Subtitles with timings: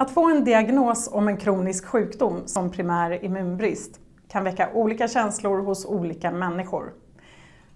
[0.00, 5.58] Att få en diagnos om en kronisk sjukdom som primär immunbrist kan väcka olika känslor
[5.62, 6.92] hos olika människor.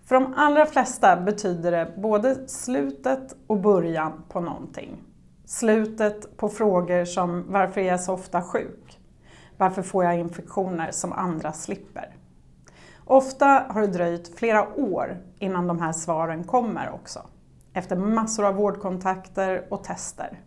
[0.05, 5.03] För de allra flesta betyder det både slutet och början på någonting.
[5.45, 9.01] Slutet på frågor som varför är jag så ofta sjuk?
[9.57, 12.17] Varför får jag infektioner som andra slipper?
[13.05, 17.21] Ofta har det dröjt flera år innan de här svaren kommer också.
[17.73, 20.41] Efter massor av vårdkontakter och tester.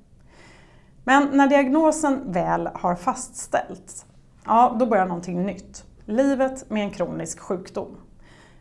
[1.07, 4.05] Men när diagnosen väl har fastställts,
[4.45, 5.85] ja då börjar någonting nytt.
[6.05, 7.97] Livet med en kronisk sjukdom.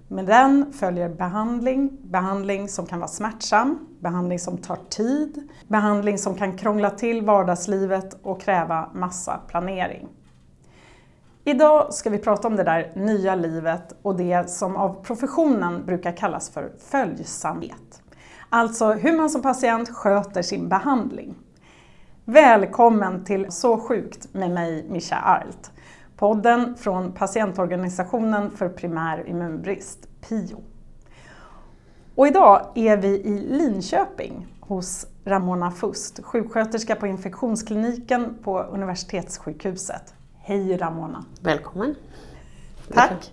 [0.09, 6.35] Med den följer behandling, behandling som kan vara smärtsam, behandling som tar tid, behandling som
[6.35, 10.09] kan krångla till vardagslivet och kräva massa planering.
[11.45, 16.17] Idag ska vi prata om det där nya livet och det som av professionen brukar
[16.17, 18.03] kallas för följsamhet.
[18.49, 21.35] Alltså hur man som patient sköter sin behandling.
[22.27, 25.71] Välkommen till Så sjukt med mig, Mischa Arlt.
[26.17, 30.63] Podden från patientorganisationen för primär immunbrist, PIO.
[32.15, 40.15] Och idag är vi i Linköping hos Ramona Fust, sjuksköterska på infektionskliniken på Universitetssjukhuset.
[40.39, 41.25] Hej Ramona!
[41.41, 41.95] Välkommen!
[42.95, 43.33] Tack!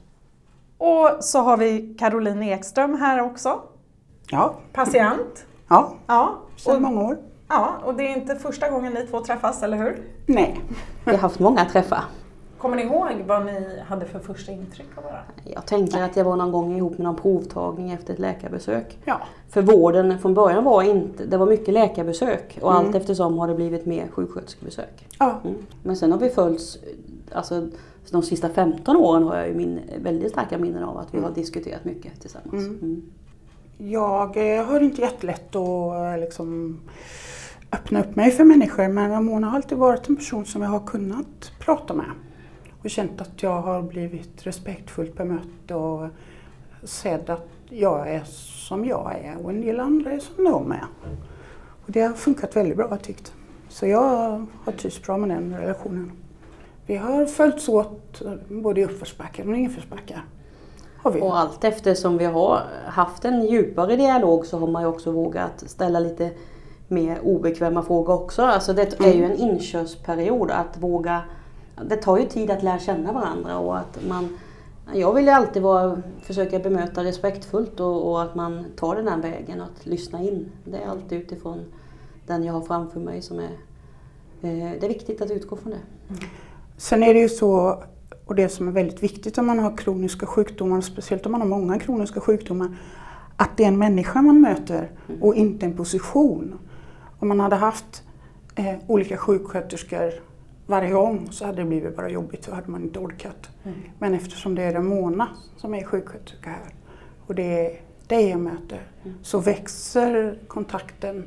[0.78, 3.62] Och så har vi Caroline Ekström här också.
[4.32, 4.56] Ja.
[4.74, 5.46] Patient.
[5.68, 7.31] Ja, Ja, sedan många år.
[7.52, 10.02] Ja, och det är inte första gången ni två träffas, eller hur?
[10.26, 10.62] Nej.
[11.06, 12.04] Vi har haft många träffar.
[12.58, 15.24] Kommer ni ihåg vad ni hade för första intryck av varandra?
[15.44, 18.98] Jag tänker att jag var någon gång ihop med någon provtagning efter ett läkarbesök.
[19.06, 19.22] Ja.
[19.50, 22.86] För vården från början var inte, det var mycket läkarbesök och Mm.
[22.86, 25.08] allt eftersom har det blivit mer sjuksköterskebesök.
[25.20, 25.40] Ja.
[25.44, 25.56] Mm.
[25.84, 26.78] Men sen har vi följts,
[27.32, 27.68] alltså
[28.12, 31.32] de sista 15 åren har jag ju min, väldigt starka minnen av att vi har
[31.32, 32.54] diskuterat mycket tillsammans.
[32.54, 32.80] Mm.
[32.82, 33.02] Mm.
[33.78, 36.80] Jag eh, har inte jättelätt att eh, liksom,
[37.72, 40.80] öppna upp mig för människor men Ramona har alltid varit en person som jag har
[40.80, 42.12] kunnat prata med.
[42.84, 46.08] Och känt att jag har blivit respektfullt bemött och
[46.84, 48.24] sedd att jag är
[48.70, 50.86] som jag är och en del andra är som de är.
[51.86, 53.34] Och det har funkat väldigt bra har jag tyckt.
[53.70, 56.12] Så jag har trivts bra med den relationen.
[56.86, 60.26] Vi har följts åt både i uppförsbackar och nedförsbackar.
[61.04, 65.64] Och allt eftersom vi har haft en djupare dialog så har man ju också vågat
[65.68, 66.32] ställa lite
[66.92, 68.42] mer obekväma frågor också.
[68.42, 71.22] Alltså det är ju en inkörsperiod att våga
[71.90, 74.38] det tar ju tid att lära känna varandra och att man
[74.94, 79.22] jag vill ju alltid vara, försöka bemöta respektfullt och, och att man tar den här
[79.22, 80.52] vägen och att lyssna in.
[80.66, 81.66] Det är alltid utifrån
[82.28, 83.52] den jag har framför mig som är
[84.42, 85.80] eh, Det är viktigt att utgå från det.
[86.78, 87.84] Sen är det ju så,
[88.26, 91.48] och det som är väldigt viktigt om man har kroniska sjukdomar, speciellt om man har
[91.48, 92.78] många kroniska sjukdomar,
[93.36, 94.92] att det är en människa man möter
[95.22, 96.60] och inte en position.
[97.22, 98.04] Om man hade haft
[98.56, 100.12] eh, olika sjuksköterskor
[100.68, 103.50] varje gång så hade det blivit bara jobbigt, så hade man inte orkat.
[104.00, 105.28] Men eftersom det är Ramona
[105.58, 106.74] som är sjuksköterska här
[107.28, 108.82] och det är dig jag möter
[109.22, 111.24] så växer kontakten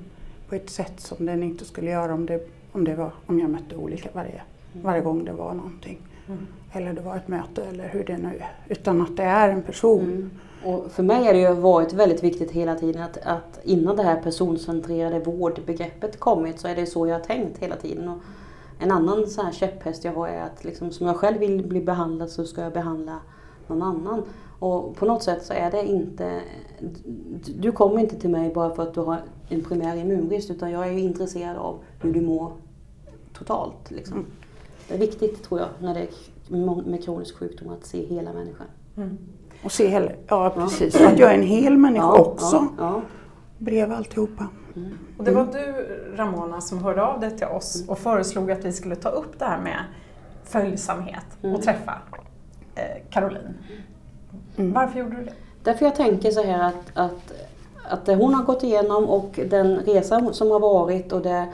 [0.49, 3.51] på ett sätt som den inte skulle göra om, det, om, det var, om jag
[3.51, 4.43] mötte olika varje,
[4.83, 5.99] varje gång det var någonting.
[6.73, 8.53] Eller det var ett möte eller hur det nu är.
[8.69, 10.31] Utan att det är en person.
[10.65, 10.75] Mm.
[10.75, 14.03] Och för mig har det ju varit väldigt viktigt hela tiden att, att innan det
[14.03, 18.09] här personcentrerade vårdbegreppet kommit så är det så jag har tänkt hela tiden.
[18.09, 18.19] Och
[18.79, 21.81] en annan så här käpphäst jag har är att liksom, som jag själv vill bli
[21.81, 23.21] behandlad så ska jag behandla
[23.67, 24.23] någon annan.
[24.59, 26.41] Och på något sätt så är det inte...
[27.59, 30.89] Du kommer inte till mig bara för att du har en primär immunbrist utan jag
[30.89, 32.53] är intresserad av hur du mår
[33.33, 33.91] totalt.
[33.91, 34.27] Liksom.
[34.89, 38.67] Det är viktigt tror jag när det är med kronisk sjukdom att se hela människan.
[39.65, 42.57] Och se hela, ja precis, att jag är en hel människa också.
[42.57, 43.01] Ja, ja.
[43.59, 44.47] Bredvid alltihopa.
[45.19, 45.87] Och det var du,
[46.17, 49.45] Ramona, som hörde av dig till oss och föreslog att vi skulle ta upp det
[49.45, 49.85] här med
[50.45, 51.99] följsamhet och träffa
[52.75, 53.55] eh, Caroline.
[54.57, 55.33] Varför gjorde du det?
[55.63, 57.33] Därför jag tänker så här att, att,
[57.89, 61.47] att det hon har gått igenom och den resa som har varit och det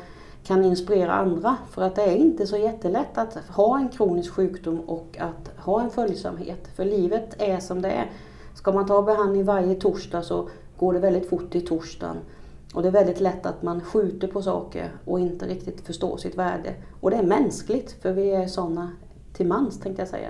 [0.45, 1.57] kan inspirera andra.
[1.71, 5.81] För att det är inte så jättelätt att ha en kronisk sjukdom och att ha
[5.81, 6.69] en följsamhet.
[6.77, 8.11] För livet är som det är.
[8.55, 12.17] Ska man ta behandling varje torsdag så går det väldigt fort i torsdagen.
[12.75, 16.39] Och det är väldigt lätt att man skjuter på saker och inte riktigt förstår sitt
[16.39, 16.75] värde.
[17.01, 18.91] Och det är mänskligt, för vi är sådana
[19.33, 20.29] till mans tänkte jag säga.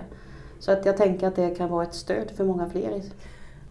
[0.59, 3.03] Så att jag tänker att det kan vara ett stöd för många fler.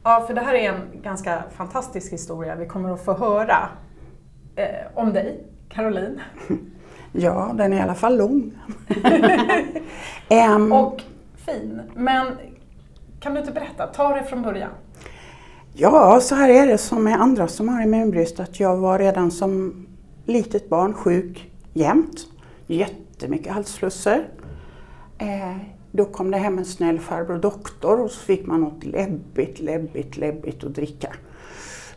[0.04, 2.56] Ja, för det här är en ganska fantastisk historia.
[2.56, 3.70] Vi kommer att få höra
[4.56, 4.66] eh,
[4.96, 6.22] om dig, Caroline.
[7.12, 8.52] Ja, den är i alla fall lång.
[10.30, 11.02] Em, Och
[11.46, 11.82] fin.
[11.96, 12.28] Men
[13.20, 13.88] kan du inte berätta?
[13.88, 14.70] Ta det från början.
[15.74, 18.40] Ja, så här är det som med andra som har immunbrist.
[18.40, 19.86] Att jag var redan som
[20.26, 22.28] litet barn sjuk jämt.
[22.68, 24.28] jättemycket halsflusser.
[25.18, 25.58] Eh,
[25.92, 30.18] då kom det hem en snäll farbror doktor och så fick man något läbbigt, läbbigt,
[30.18, 31.14] läbbigt att dricka.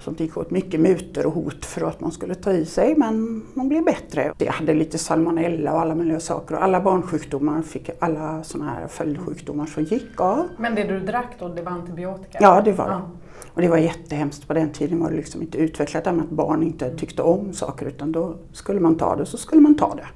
[0.04, 3.42] Som gick åt mycket mutor och hot för att man skulle ta i sig men
[3.54, 4.32] man blev bättre.
[4.38, 8.86] Jag hade lite salmonella och alla möjliga saker och alla barnsjukdomar fick alla sådana här
[8.86, 10.48] följdsjukdomar som gick av.
[10.58, 12.38] Men det du drack då, det var antibiotika?
[12.40, 13.00] Ja, det var det.
[13.54, 14.48] Och det var jättehemskt.
[14.48, 18.12] På den tiden var det liksom inte utvecklat att barn inte tyckte om saker utan
[18.12, 20.06] då skulle man ta det så skulle man ta det.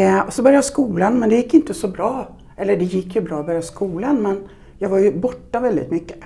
[0.00, 2.28] Eh, och så började jag skolan men det gick inte så bra.
[2.56, 4.48] Eller det gick ju bra att börja skolan men
[4.78, 6.18] jag var ju borta väldigt mycket.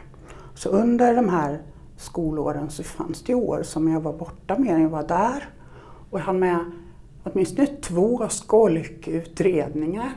[0.55, 1.59] Så under de här
[1.99, 5.49] skolåren så fanns det år som jag var borta mer än jag var där.
[6.11, 6.59] Och jag hann med
[7.25, 10.13] åtminstone två skolkutredningar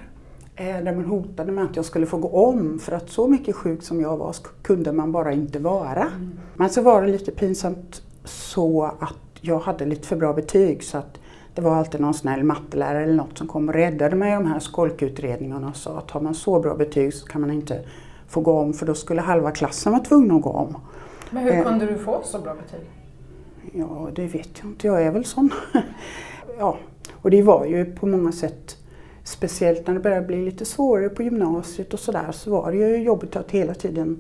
[0.56, 3.56] eh, där man hotade med att jag skulle få gå om för att så mycket
[3.56, 6.08] sjuk som jag var kunde man bara inte vara.
[6.08, 6.40] Mm.
[6.56, 10.98] Men så var det lite pinsamt så att jag hade lite för bra betyg så
[10.98, 11.20] att
[11.56, 14.46] det var alltid någon snäll mattelärare eller något som kom och räddade mig i de
[14.46, 17.84] här skolkutredningarna och sa att har man så bra betyg så kan man inte
[18.28, 20.78] få gå om för då skulle halva klassen vara tvungen att gå om.
[21.32, 22.88] Men hur eh, kunde du få så bra betyg?
[23.74, 24.88] Ja, det vet jag inte.
[24.88, 25.50] Jag är väl sån.
[26.58, 26.78] ja,
[27.12, 28.78] och det var ju på många sätt
[29.24, 32.98] Speciellt när det började bli lite svårare på gymnasiet och sådär så var det ju
[32.98, 34.20] jobbigt att hela tiden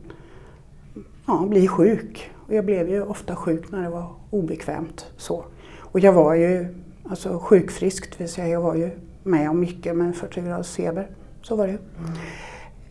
[1.25, 2.31] ja, bli sjuk.
[2.48, 5.06] Och jag blev ju ofta sjuk när det var obekvämt.
[5.18, 5.46] Så.
[5.80, 6.68] Och jag var ju
[7.10, 8.90] alltså sjukfrisk, det vill säga jag var ju
[9.24, 11.08] med om mycket med 40 graders feber.
[11.42, 11.80] Så var det ju.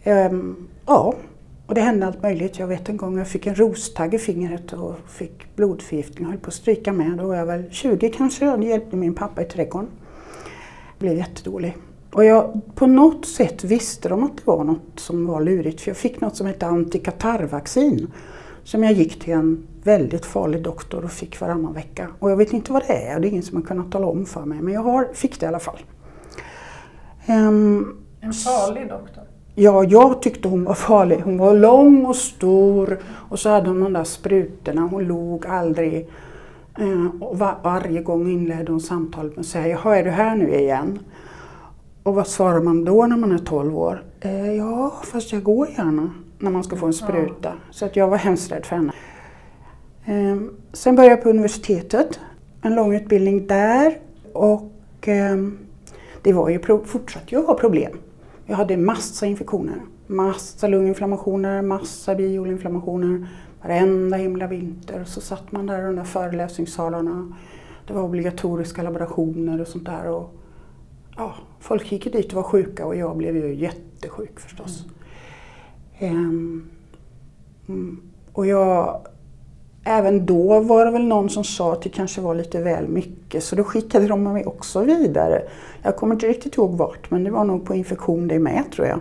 [0.05, 0.35] Mm.
[0.35, 1.15] Um, ja,
[1.71, 2.59] och det hände allt möjligt.
[2.59, 6.41] Jag vet en gång jag fick en rostagg i fingret och fick blodförgiftning och höll
[6.41, 7.19] på att stryka med.
[7.19, 9.89] Då var jag väl 20 kanske och hjälpte min pappa i trädgården.
[10.89, 11.77] Jag blev jättedålig.
[12.13, 15.91] Och jag, på något sätt visste de att det var något som var lurigt för
[15.91, 18.13] jag fick något som hette antikatarrvaccin
[18.65, 22.09] som jag gick till en väldigt farlig doktor och fick varannan vecka.
[22.19, 24.27] Och jag vet inte vad det är, det är ingen som har kunnat tala om
[24.27, 25.79] för mig men jag har, fick det i alla fall.
[27.29, 29.30] Um, en farlig doktor?
[29.61, 31.21] Ja, jag tyckte hon var farlig.
[31.25, 34.81] Hon var lång och stor och så hade hon de där sprutorna.
[34.81, 36.09] Hon log aldrig.
[36.79, 40.37] Ehm, och var, varje gång inledde hon samtalet med att säga, jaha är du här
[40.37, 40.99] nu igen?
[42.03, 44.05] Och vad svarar man då när man är 12 år?
[44.21, 47.35] Eh, ja, fast jag går gärna när man ska få en spruta.
[47.43, 47.53] Ja.
[47.71, 48.93] Så att jag var hemskt rädd för henne.
[50.05, 50.41] Eh,
[50.73, 52.21] sen började jag på universitetet,
[52.63, 53.99] en lång utbildning där.
[54.33, 55.37] Och eh,
[56.23, 57.93] det var ju, fortsatte ju att vara problem.
[58.51, 59.83] Jag hade massa infektioner.
[60.07, 63.29] Massa lunginflammationer, massa bioinflammationer.
[63.63, 67.37] Varenda himla vinter så satt man där i de där föreläsningssalarna.
[67.87, 70.07] Det var obligatoriska laborationer och sånt där.
[70.09, 70.35] Och
[71.17, 74.85] ja, folk gick dit och var sjuka och jag blev ju jättesjuk förstås.
[75.99, 76.71] Mm.
[77.67, 79.07] Um, och jag,
[79.85, 83.45] även då var det väl någon som sa att det kanske var lite väl mycket
[83.45, 85.43] så då skickade de mig också vidare.
[85.83, 88.87] Jag kommer inte riktigt ihåg vart men det var nog på infektion det med tror
[88.87, 89.01] jag.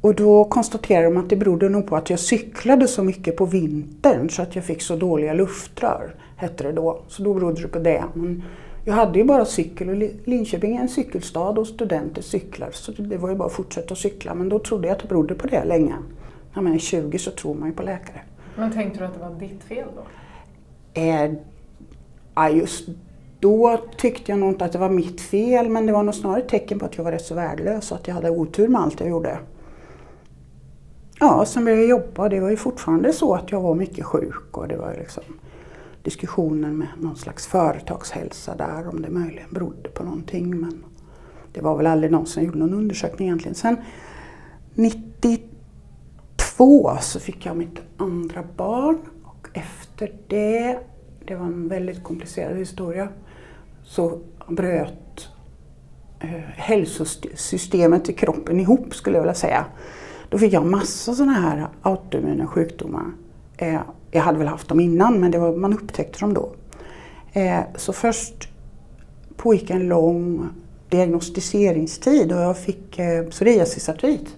[0.00, 3.44] Och då konstaterade de att det berodde nog på att jag cyklade så mycket på
[3.44, 7.02] vintern så att jag fick så dåliga luftrör, hette det då.
[7.08, 8.04] Så då berodde det på det.
[8.14, 8.42] Men
[8.84, 13.16] jag hade ju bara cykel och Linköping är en cykelstad och studenter cyklar så det
[13.16, 14.34] var ju bara att fortsätta cykla.
[14.34, 15.94] Men då trodde jag att det berodde på det länge.
[16.54, 18.20] När man är 20 så tror man ju på läkare.
[18.58, 20.02] Men tänkte du att det var ditt fel då?
[21.00, 21.32] Eh,
[22.34, 22.88] ja, just
[23.40, 26.40] då tyckte jag nog inte att det var mitt fel men det var nog snarare
[26.40, 28.80] ett tecken på att jag var rätt så värdelös och att jag hade otur med
[28.80, 29.38] allt jag gjorde.
[31.20, 34.04] Ja, sen började jag jobba och det var ju fortfarande så att jag var mycket
[34.04, 35.22] sjuk och det var liksom
[36.02, 40.60] diskussioner med någon slags företagshälsa där om det möjligen berodde på någonting.
[40.60, 40.84] Men
[41.52, 43.54] det var väl aldrig någon som gjorde någon undersökning egentligen.
[43.54, 43.76] Sen
[46.38, 50.78] Två så fick jag mitt andra barn och efter det,
[51.26, 53.08] det var en väldigt komplicerad historia,
[53.84, 54.18] så
[54.48, 55.28] bröt
[56.20, 59.64] eh, hälsosystemet i kroppen ihop skulle jag vilja säga.
[60.28, 63.04] Då fick jag massa sådana här autoimmuna sjukdomar.
[63.56, 63.80] Eh,
[64.10, 66.52] jag hade väl haft dem innan men det var, man upptäckte dem då.
[67.32, 68.48] Eh, så först
[69.36, 70.48] pågick en lång
[70.88, 74.36] diagnostiseringstid och jag fick eh, psoriasisartrit.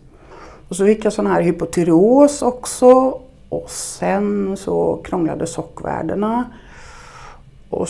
[0.70, 6.44] Och så fick jag sån här hypotyreos också och sen så krånglade sockvärdena.
[7.68, 7.88] Och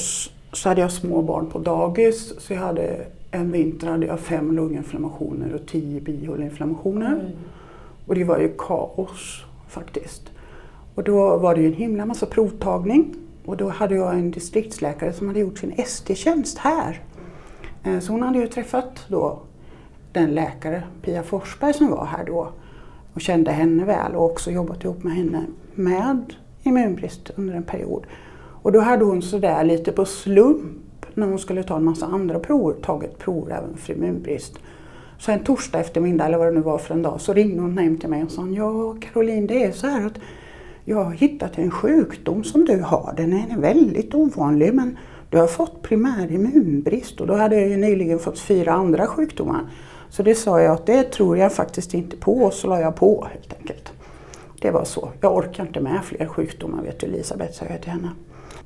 [0.52, 4.56] så hade jag små barn på dagis så jag hade en vinter hade jag fem
[4.56, 7.12] lunginflammationer och tio bihåleinflammationer.
[7.12, 7.32] Mm.
[8.06, 10.22] Och det var ju kaos faktiskt.
[10.94, 15.12] Och då var det ju en himla massa provtagning och då hade jag en distriktsläkare
[15.12, 17.02] som hade gjort sin ST-tjänst här.
[17.84, 19.38] Eh, så hon hade ju träffat då
[20.12, 22.52] den läkare, Pia Forsberg, som var här då
[23.14, 28.07] och kände henne väl och också jobbat ihop med henne med immunbrist under en period.
[28.62, 32.38] Och då hade hon sådär lite på slump när hon skulle ta en massa andra
[32.38, 34.59] prover, tagit prover även för immunbrist.
[35.19, 37.79] Så en torsdag eftermiddag eller vad det nu var för en dag så ringde hon
[37.79, 40.19] hem till mig och sa ja Caroline det är så här att
[40.85, 43.14] jag har hittat en sjukdom som du har.
[43.17, 44.99] Den är väldigt ovanlig men
[45.31, 49.61] du har fått primär immunbrist och då hade jag ju nyligen fått fyra andra sjukdomar.
[50.11, 53.29] Så det sa jag att det tror jag faktiskt inte på så la jag på
[53.33, 53.93] helt enkelt.
[54.61, 55.09] Det var så.
[55.21, 58.11] Jag orkar inte med fler sjukdomar vet du Elisabeth, sa jag till henne.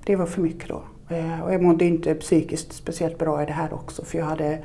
[0.05, 0.83] Det var för mycket då.
[1.09, 4.59] Eh, och jag mådde inte psykiskt speciellt bra i det här också för jag hade,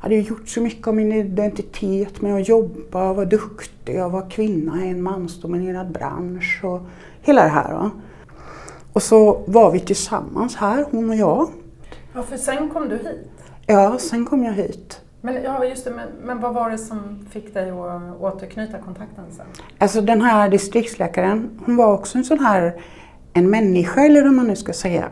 [0.00, 4.84] hade gjort så mycket av min identitet med att jobba, vara duktig, jag var kvinna
[4.84, 6.80] i en mansdominerad bransch och
[7.22, 7.72] hela det här.
[7.72, 7.90] Va?
[8.92, 11.48] Och så var vi tillsammans här, hon och jag.
[12.14, 13.30] Ja, för sen kom du hit.
[13.66, 15.00] Ja, sen kom jag hit.
[15.26, 19.24] Men, ja, just det, men, men vad var det som fick dig att återknyta kontakten
[19.30, 19.46] sen?
[19.78, 22.80] Alltså den här distriktsläkaren, hon var också en sån här,
[23.32, 25.08] en människa eller hur man nu ska säga.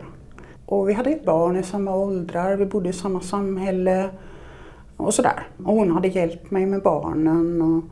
[0.65, 4.09] Och vi hade ett barn i samma åldrar, vi bodde i samma samhälle
[4.97, 5.47] och sådär.
[5.65, 7.83] Och hon hade hjälpt mig med barnen och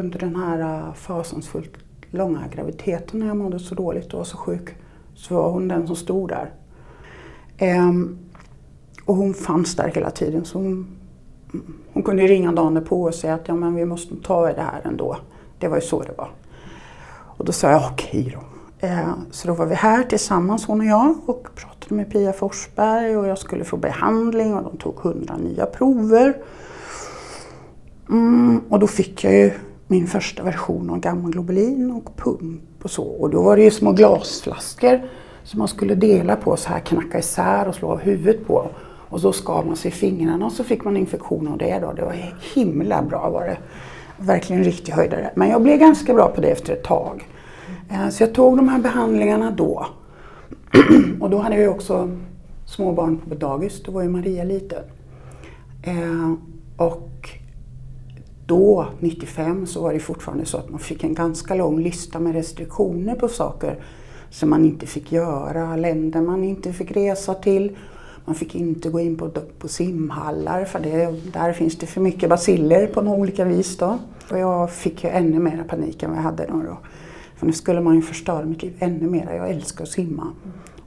[0.00, 1.72] under den här äh, fasansfullt
[2.10, 4.74] långa graviditeten när jag mådde så dåligt och var så sjuk
[5.14, 6.50] så var hon den som stod där.
[7.58, 8.18] Ehm,
[9.04, 10.95] och hon fanns där hela tiden så hon,
[11.92, 14.62] hon kunde ringa dagen på och säga att ja, men vi måste ta i det
[14.62, 15.16] här ändå.
[15.58, 16.30] Det var ju så det var.
[17.36, 18.40] Och då sa jag okej då.
[18.86, 23.16] Eh, så då var vi här tillsammans hon och jag och pratade med Pia Forsberg
[23.16, 26.36] och jag skulle få behandling och de tog hundra nya prover.
[28.08, 29.50] Mm, och då fick jag ju
[29.86, 33.04] min första version av gammaglobulin och pump och så.
[33.04, 35.00] Och då var det ju små glasflaskor
[35.42, 38.70] som man skulle dela på så här, knacka isär och slå av huvudet på.
[39.08, 41.92] Och så skar man sig i fingrarna och så fick man infektion av det då.
[41.92, 43.58] Det var himla bra var det.
[44.18, 45.30] Verkligen riktig höjdare.
[45.36, 47.28] Men jag blev ganska bra på det efter ett tag.
[47.90, 49.86] Eh, så jag tog de här behandlingarna då.
[51.20, 52.10] och då hade jag också
[52.66, 53.82] små barn på dagis.
[53.82, 54.82] Då var ju Maria liten.
[55.82, 56.32] Eh,
[56.76, 57.30] och
[58.46, 62.32] då, 95, så var det fortfarande så att man fick en ganska lång lista med
[62.32, 63.78] restriktioner på saker
[64.30, 67.76] som man inte fick göra, länder man inte fick resa till.
[68.26, 72.30] Man fick inte gå in på, på simhallar för det, där finns det för mycket
[72.30, 73.76] basiller på några olika vis.
[73.76, 73.98] Då.
[74.30, 76.62] Och jag fick ju ännu mer panik än vad jag hade då.
[76.62, 76.78] då.
[77.36, 79.34] För nu skulle man ju förstöra mitt liv ännu mer.
[79.34, 80.26] Jag älskar att simma.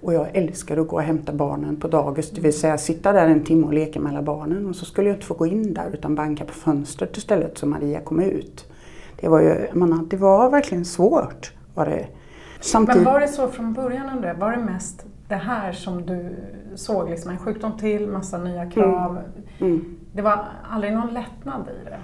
[0.02, 3.28] Och jag älskar att gå och hämta barnen på dagis, det vill säga sitta där
[3.28, 4.68] en timme och leka med alla barnen.
[4.68, 7.66] Och så skulle jag inte få gå in där utan banka på fönstret istället så
[7.66, 8.66] Maria kom ut.
[9.22, 11.54] Det var, ju, man, det var verkligen svårt.
[11.74, 12.08] Var det.
[12.60, 13.04] Samtidigt...
[13.04, 14.34] Men var det så från början André?
[14.34, 16.36] Var det mest det här som du
[16.76, 19.12] såg, liksom en sjukdom till, massa nya krav?
[19.60, 19.74] Mm.
[19.74, 19.98] Mm.
[20.14, 22.00] Det var aldrig någon lättnad i det?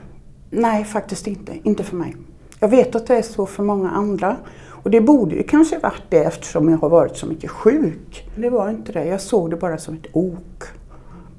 [0.50, 1.58] Nej, faktiskt inte.
[1.63, 2.15] Inte för mig.
[2.60, 4.38] Jag vet att det är så för många andra.
[4.67, 8.29] Och det borde ju kanske varit det eftersom jag har varit så mycket sjuk.
[8.36, 9.05] Det var inte det.
[9.05, 10.63] Jag såg det bara som ett ok.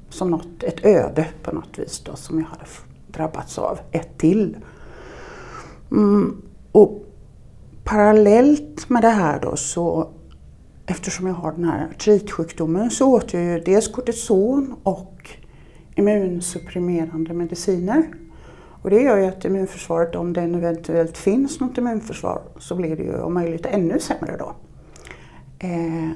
[0.09, 2.65] Som något, ett öde på något vis då, som jag hade
[3.07, 3.79] drabbats av.
[3.91, 4.57] Ett till.
[5.91, 6.41] Mm,
[6.71, 7.03] och
[7.83, 10.09] parallellt med det här då så
[10.87, 15.29] eftersom jag har den här artritsjukdomen så åt jag ju dels kortison och
[15.95, 18.07] immunsupprimerande mediciner.
[18.81, 23.03] Och det gör ju att immunförsvaret, om det eventuellt finns något immunförsvar, så blir det
[23.03, 24.55] ju om möjligt ännu sämre då.
[25.59, 26.09] Eh,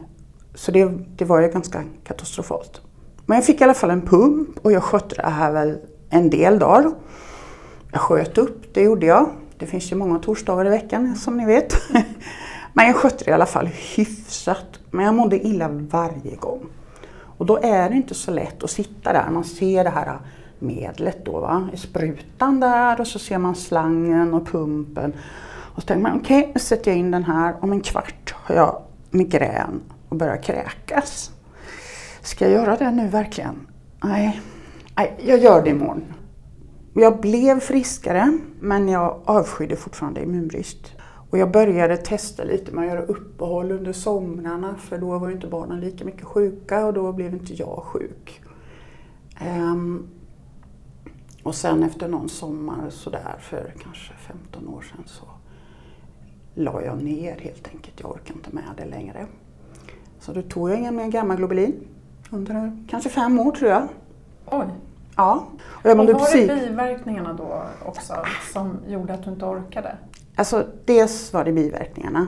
[0.55, 2.81] så det, det var ju ganska katastrofalt.
[3.25, 5.77] Men jag fick i alla fall en pump och jag skötte det här väl
[6.09, 6.91] en del dagar.
[7.91, 9.29] Jag sköt upp, det gjorde jag.
[9.57, 11.73] Det finns ju många torsdagar i veckan som ni vet.
[12.73, 14.79] Men jag skötte det i alla fall hyfsat.
[14.91, 16.65] Men jag mådde illa varje gång.
[17.37, 19.29] Och då är det inte så lätt att sitta där.
[19.29, 20.19] Man ser det här
[20.59, 21.69] medlet då, va?
[21.75, 25.13] sprutan där och så ser man slangen och pumpen.
[25.75, 27.55] Och så tänker man okej, okay, nu sätter jag in den här.
[27.61, 31.31] Om en kvart har jag migrän och börjar kräkas.
[32.21, 33.67] Ska jag göra det nu verkligen?
[34.03, 34.41] Nej,
[34.95, 36.03] Nej jag gör det imorgon.
[36.93, 40.91] Jag blev friskare men jag avskydde fortfarande immunbrist.
[41.31, 45.33] Och jag började testa lite med att göra uppehåll under somrarna för då var ju
[45.33, 48.41] inte barnen lika mycket sjuka och då blev inte jag sjuk.
[49.57, 50.07] Um,
[51.43, 55.25] och sen efter någon sommar sådär för kanske 15 år sedan så
[56.53, 57.99] la jag ner helt enkelt.
[57.99, 59.25] Jag orkar inte med det längre.
[60.19, 61.87] Så då tog jag ingen mer gammaglobulin
[62.31, 63.87] under kanske fem år tror jag.
[64.45, 64.67] Oj!
[65.15, 65.47] Ja.
[65.61, 68.13] Och, jag och var det biverkningarna då också
[68.53, 69.97] som gjorde att du inte orkade?
[70.35, 72.27] Alltså dels var det biverkningarna.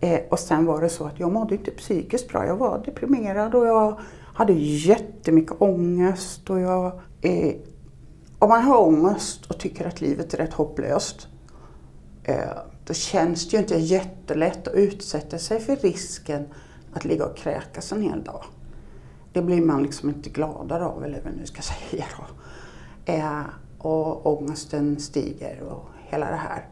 [0.00, 2.46] Eh, och sen var det så att jag mådde inte psykiskt bra.
[2.46, 4.00] Jag var deprimerad och jag
[4.34, 7.54] hade jättemycket ångest och jag eh,
[8.38, 11.28] om man har ångest och tycker att livet är rätt hopplöst,
[12.24, 12.50] eh,
[12.84, 16.48] då känns det ju inte jättelätt att utsätta sig för risken
[16.92, 18.44] att ligga och kräkas en hel dag.
[19.32, 22.24] det blir man liksom inte gladare av, eller vad nu ska säga då.
[23.12, 23.42] Eh,
[23.78, 26.68] och ångesten stiger och hela det här.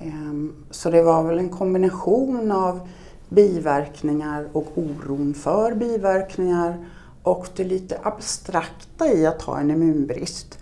[0.00, 2.88] Ehm, så det var väl en kombination av
[3.28, 6.86] biverkningar och oron för biverkningar
[7.22, 10.58] och det lite abstrakta i att ha en immunbrist.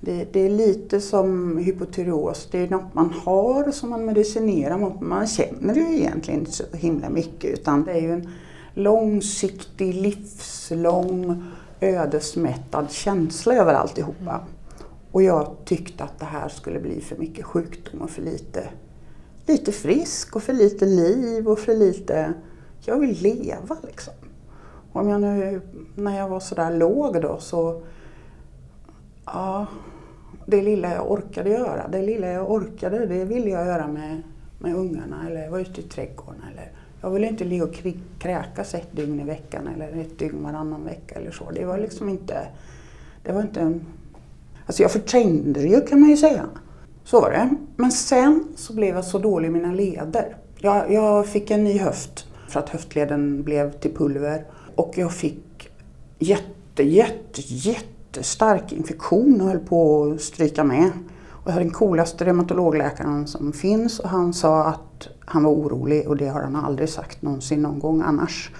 [0.00, 5.00] Det, det, är lite som hypotyreos, det är något man har som man medicinerar mot.
[5.00, 8.28] men Man känner ju egentligen inte så himla mycket utan det är ju en
[8.74, 11.44] långsiktig, livslång,
[11.80, 14.40] ödesmättad känsla över alltihopa.
[15.14, 18.68] Och jag tyckte att det här skulle bli för mycket sjukdom och för lite,
[19.46, 22.34] lite frisk och för lite liv och för lite...
[22.80, 24.12] Jag vill leva liksom.
[24.92, 25.60] Om jag nu,
[25.94, 27.82] när jag var sådär låg då så...
[29.24, 29.66] Ja,
[30.46, 34.22] det lilla jag orkade göra, det lilla jag orkade, det ville jag göra med,
[34.58, 36.42] med ungarna eller vara ute i trädgården.
[36.52, 37.82] Eller, jag ville inte ligga och
[38.18, 41.50] kräkas ett dygn i veckan eller ett dygn varannan vecka eller så.
[41.50, 42.48] Det var liksom inte...
[43.22, 43.86] Det var inte en...
[44.66, 46.46] Alltså jag förträngde det ju kan man ju säga.
[47.04, 47.50] Så var det.
[47.76, 50.36] Men sen så blev jag så dålig i mina leder.
[50.58, 54.44] Jag, jag fick en ny höft för att höftleden blev till pulver.
[54.76, 55.70] Och jag fick
[56.18, 60.90] jätte, jätte, jättestark infektion och höll på att stryka med.
[61.30, 66.08] Och jag hade den coolaste reumatologläkaren som finns och han sa att han var orolig
[66.08, 68.50] och det har han aldrig sagt någonsin någon gång annars.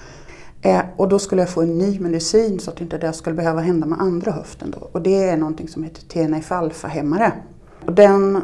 [0.65, 3.61] Eh, och då skulle jag få en ny medicin så att inte det skulle behöva
[3.61, 4.89] hända med andra höften då.
[4.93, 7.33] Och det är någonting som heter TNF-alfa-hämmare.
[7.87, 8.43] Och den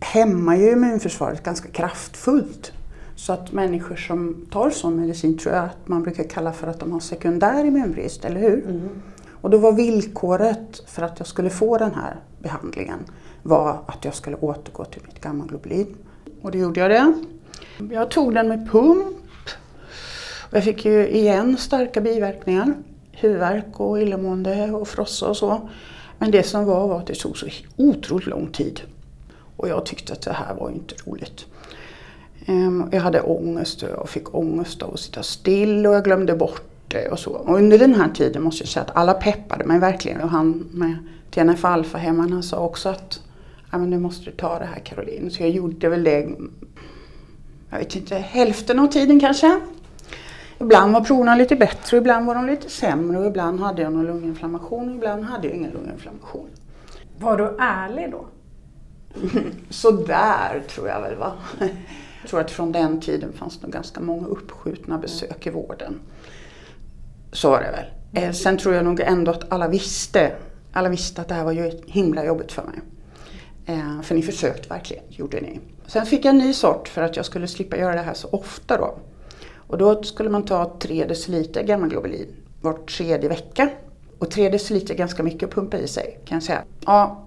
[0.00, 2.72] hämmar ju immunförsvaret ganska kraftfullt.
[3.16, 6.80] Så att människor som tar sån medicin tror jag att man brukar kalla för att
[6.80, 8.64] de har sekundär immunbrist, eller hur?
[8.68, 8.88] Mm.
[9.30, 12.98] Och då var villkoret för att jag skulle få den här behandlingen
[13.42, 15.96] var att jag skulle återgå till mitt gamla globulin.
[16.42, 17.14] Och då gjorde jag det.
[17.94, 19.21] Jag tog den med pump.
[20.54, 22.74] Jag fick ju igen starka biverkningar.
[23.12, 25.68] Huvudvärk och illamående och frossa och så.
[26.18, 28.80] Men det som var var att det tog så otroligt lång tid.
[29.56, 31.46] Och jag tyckte att det här var inte roligt.
[32.46, 36.34] Ehm, jag hade ångest och jag fick ångest av att sitta still och jag glömde
[36.34, 37.30] bort det och så.
[37.30, 40.20] Och under den här tiden måste jag säga att alla peppade mig verkligen.
[40.20, 40.96] Och han med
[41.30, 43.20] TNF alfa-hemmarna sa också att
[43.70, 45.30] ja, men nu måste du ta det här Caroline.
[45.30, 46.28] Så jag gjorde väl det,
[47.70, 49.60] jag vet inte, hälften av tiden kanske.
[50.62, 54.06] Ibland var proverna lite bättre, ibland var de lite sämre och ibland hade jag någon
[54.06, 56.48] lunginflammation och ibland hade jag ingen lunginflammation.
[57.18, 58.26] Var du ärlig då?
[59.70, 61.32] Sådär tror jag väl va.
[62.20, 66.00] Jag tror att från den tiden fanns det ganska många uppskjutna besök i vården.
[67.32, 68.24] Så var det väl.
[68.24, 70.32] Eh, sen tror jag nog ändå att alla visste,
[70.72, 72.80] alla visste att det här var ju himla jobbigt för mig.
[73.66, 75.60] Eh, för ni försökte verkligen, gjorde ni.
[75.86, 78.28] Sen fick jag en ny sort för att jag skulle slippa göra det här så
[78.28, 78.98] ofta då.
[79.72, 82.28] Och då skulle man ta 3 deciliter gammaglobulin
[82.60, 83.70] var tredje vecka.
[84.18, 86.64] Och 3 deciliter är ganska mycket att pumpa i sig kan jag säga.
[86.86, 87.24] Ja.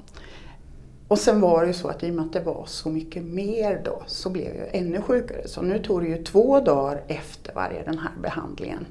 [1.07, 3.23] Och sen var det ju så att i och med att det var så mycket
[3.23, 5.47] mer då så blev jag ännu sjukare.
[5.47, 8.85] Så nu tog det ju två dagar efter varje den här behandlingen.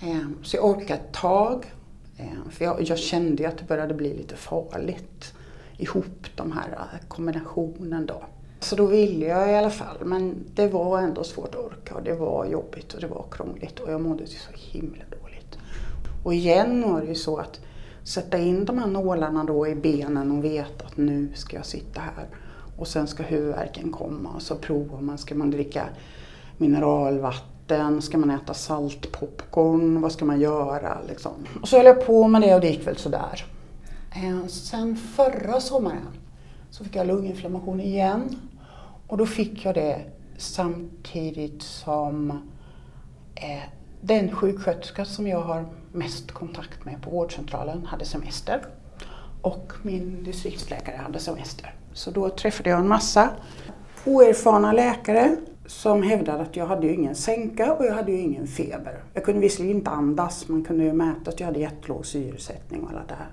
[0.00, 1.72] Ehm, så jag orkade ett tag.
[2.18, 5.34] Ehm, för jag, jag kände ju att det började bli lite farligt
[5.78, 8.22] ihop de här eh, kombinationen då.
[8.64, 12.02] Så då ville jag i alla fall, men det var ändå svårt att orka och
[12.02, 15.58] det var jobbigt och det var krångligt och jag mådde så himla dåligt.
[16.24, 17.60] Och igen var det ju så att
[18.04, 22.00] sätta in de här nålarna då i benen och veta att nu ska jag sitta
[22.00, 22.26] här
[22.78, 25.84] och sen ska huvudvärken komma och så provar man, ska man dricka
[26.58, 31.32] mineralvatten, ska man äta saltpopcorn, vad ska man göra liksom.
[31.62, 33.44] Och så höll jag på med det och det gick väl sådär.
[34.10, 36.08] Eh, sen förra sommaren
[36.70, 38.36] så fick jag lunginflammation igen.
[39.06, 40.00] Och då fick jag det
[40.36, 42.30] samtidigt som
[43.34, 43.62] eh,
[44.00, 48.66] den sjuksköterska som jag har mest kontakt med på vårdcentralen hade semester.
[49.42, 51.74] Och min distriktsläkare hade semester.
[51.92, 53.30] Så då träffade jag en massa
[54.04, 55.36] oerfarna läkare
[55.66, 59.02] som hävdade att jag hade ju ingen sänka och jag hade ju ingen feber.
[59.14, 62.90] Jag kunde visserligen inte andas, man kunde ju mäta att jag hade jättelåg syresättning och
[62.90, 63.28] allt det här.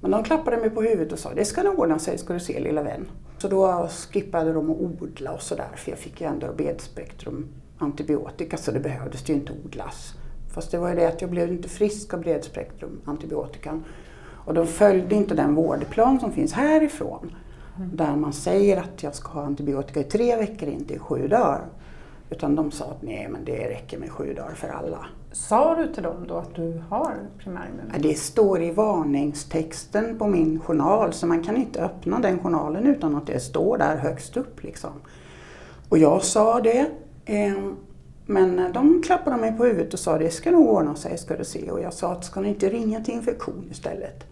[0.00, 2.40] Men de klappade mig på huvudet och sa det ska nog ordna sig ska du
[2.40, 3.08] se lilla vän.
[3.38, 8.56] Så då skippade de att odla och sådär för jag fick ju ändå bredspektrum antibiotika
[8.56, 10.14] så det behövdes ju inte odlas.
[10.54, 13.84] Fast det var ju det att jag blev inte frisk av bredspektrum antibiotikan.
[14.46, 17.36] Och de följde inte den vårdplan som finns härifrån.
[17.76, 17.96] Mm.
[17.96, 21.60] Där man säger att jag ska ha antibiotika i tre veckor, inte i sju dagar.
[22.30, 25.06] Utan de sa att nej, men det räcker med sju dagar för alla.
[25.32, 28.02] Sa du till dem då att du har primärimmunitet?
[28.02, 33.16] Det står i varningstexten på min journal så man kan inte öppna den journalen utan
[33.16, 34.62] att det står där högst upp.
[34.62, 34.90] Liksom.
[35.88, 36.90] Och jag sa det.
[37.24, 37.54] Eh,
[38.26, 41.44] Men de klappade mig på huvudet och sa det ska nog ordna sig ska du
[41.44, 41.70] se.
[41.70, 44.24] Och jag sa att ska ni inte ringa till infektion istället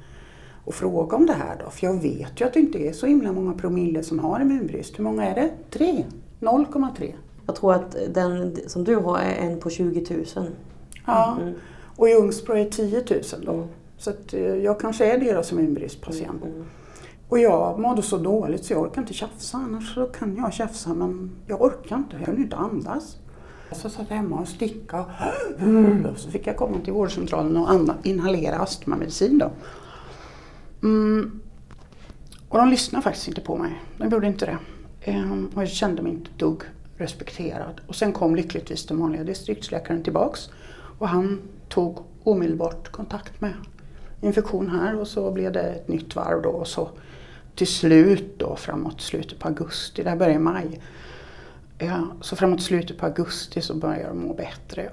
[0.65, 1.71] och fråga om det här då?
[1.71, 4.99] För jag vet ju att det inte är så himla många promille som har immunbrist.
[4.99, 5.51] Hur många är det?
[5.71, 6.05] Tre?
[6.41, 7.13] 0,3?
[7.47, 10.47] Jag tror att den som du har är en på 20 000.
[11.05, 11.55] Ja, Mm.
[11.97, 13.53] och i Ljungsbro är det 10 000 då.
[13.53, 13.69] Mm.
[13.99, 16.45] Så eh, jag kanske är deras immunbristpatient.
[16.45, 16.65] Mm.
[17.29, 19.59] Och jag mådde så dåligt så jag orkar inte tjafsa.
[19.59, 22.17] Annars så kan jag tjafsa men jag orkar inte.
[22.17, 23.17] Jag kunde inte andas.
[23.73, 25.01] Så satt jag hemma och sticka
[26.13, 29.51] och så fick jag komma till vårdcentralen och inhalera astmamedicin då.
[30.83, 31.41] Mm.
[32.49, 33.83] Och de lyssnade faktiskt inte på mig.
[33.99, 34.59] De gjorde inte det.
[35.11, 36.63] Ehm, och jag kände mig inte dugg
[36.97, 37.81] respekterad.
[37.87, 40.41] Och sen kom lyckligtvis den vanliga distriktsläkaren tillbaks
[40.99, 43.53] och han tog omedelbart kontakt med
[44.21, 46.89] infektion här och så blev det ett nytt varv då och så
[47.55, 50.81] till slut då framåt slutet på augusti, det här började i maj.
[51.79, 54.91] Ja, så framåt slutet på augusti så började jag må bättre.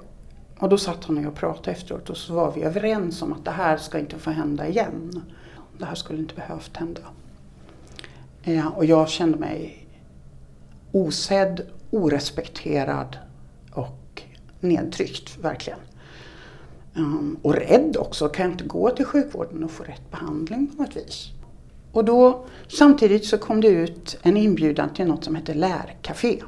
[0.58, 3.44] Och då satt han och jag pratade efteråt och så var vi överens om att
[3.44, 5.22] det här ska inte få hända igen.
[5.78, 7.00] Det här skulle inte behövt hända.
[8.42, 9.86] Ja, och jag kände mig
[10.92, 13.16] osedd, orespekterad
[13.72, 14.22] och
[14.60, 15.78] nedtryckt verkligen.
[16.94, 20.82] Um, och rädd också, kan jag inte gå till sjukvården och få rätt behandling på
[20.82, 21.28] något vis?
[21.92, 26.42] Och då samtidigt så kom det ut en inbjudan till något som heter lärcafé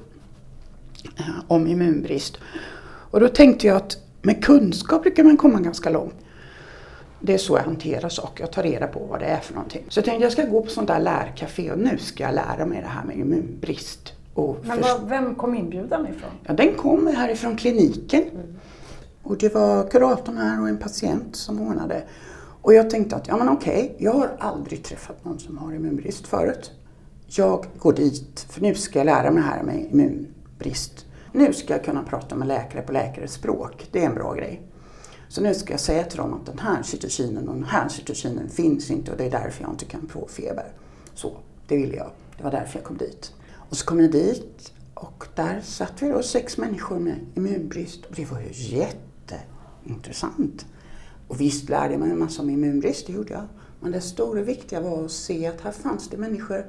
[1.19, 2.39] eh, om immunbrist.
[3.11, 6.15] Och då tänkte jag att med kunskap brukar man komma ganska långt.
[7.21, 9.85] Det är så jag hanterar saker, jag tar reda på vad det är för någonting.
[9.89, 12.67] Så jag tänkte jag ska gå på sånt där lärcafé och nu ska jag lära
[12.67, 14.13] mig det här med immunbrist.
[14.63, 16.31] Men vad, vem kom inbjudan ifrån?
[16.43, 18.25] Ja, den kom härifrån kliniken.
[19.25, 22.03] Och det var kuratorn här och en patient som ordnade.
[22.63, 26.27] Och jag tänkte att, ja men okej, jag har aldrig träffat någon som har immunbrist
[26.27, 26.73] förut.
[27.27, 31.07] Jag går dit, för nu ska jag lära mig det här med immunbrist.
[31.33, 33.89] Nu ska jag kunna prata med läkare på läkares språk.
[33.93, 34.63] Det är en bra grej.
[35.29, 38.49] Så nu ska jag säga till dem att den här cytokinen och den här cytokinen
[38.49, 40.73] finns inte och det är därför jag inte kan få feber.
[41.15, 41.37] Så,
[41.69, 42.11] det ville jag.
[42.37, 43.33] Det var därför jag kom dit.
[43.69, 48.15] Och så kom jag dit och där satt vi då sex människor med immunbrist och
[48.17, 48.49] det var ju
[49.85, 50.67] intressant.
[51.29, 53.45] Och visst lärde jag mig en massa om immunbrist, det gjorde jag.
[53.81, 56.67] Men det stora viktiga var att se att här fanns det människor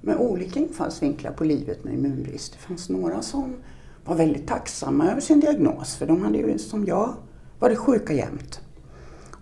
[0.00, 2.52] med olika infallsvinklar på livet med immunbrist.
[2.52, 3.56] Det fanns några som
[4.04, 7.14] var väldigt tacksamma över sin diagnos för de hade ju som jag
[7.58, 8.60] varit sjuka jämt.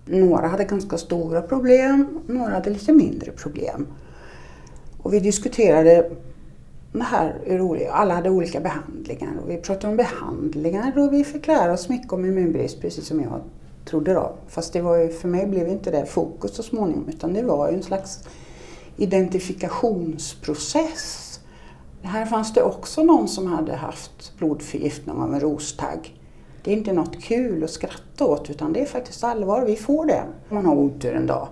[0.05, 3.87] Några hade ganska stora problem, några hade lite mindre problem.
[5.03, 6.11] Och vi diskuterade
[6.99, 7.89] det här är roligt.
[7.91, 12.13] Alla hade olika behandlingar och vi pratade om behandlingar och vi fick lära oss mycket
[12.13, 13.41] om immunbrist precis som jag
[13.85, 14.33] trodde då.
[14.49, 17.69] Fast det var ju, för mig blev inte det fokus så småningom utan det var
[17.69, 18.29] ju en slags
[18.97, 21.41] identifikationsprocess.
[22.03, 26.21] Här fanns det också någon som hade haft blodförgiftning av en rostagg.
[26.65, 30.07] Det är inte något kul att skratta åt utan det är faktiskt allvar, vi får
[30.07, 31.49] det om man har otur en dag.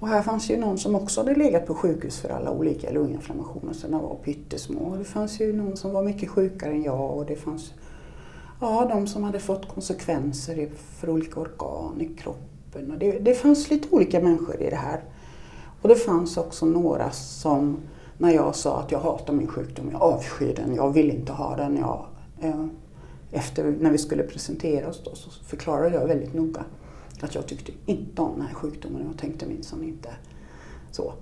[0.00, 3.72] Och här fanns ju någon som också hade legat på sjukhus för alla olika lunginflammationer
[3.72, 4.96] sedan de var pyttesmå.
[4.96, 7.72] Det fanns ju någon som var mycket sjukare än jag och det fanns
[8.60, 12.90] ja, de som hade fått konsekvenser för olika organ i kroppen.
[12.92, 15.00] Och det, det fanns lite olika människor i det här.
[15.82, 17.76] Och det fanns också några som,
[18.18, 21.56] när jag sa att jag hatar min sjukdom, jag avskyr den, jag vill inte ha
[21.56, 21.76] den.
[21.76, 22.06] Jag,
[22.40, 22.64] eh,
[23.32, 26.64] efter, när vi skulle presentera oss då, så förklarade jag väldigt noga
[27.26, 29.06] att jag tyckte inte om den här sjukdomen.
[29.06, 30.08] Jag tänkte minsann inte
[30.90, 31.12] så.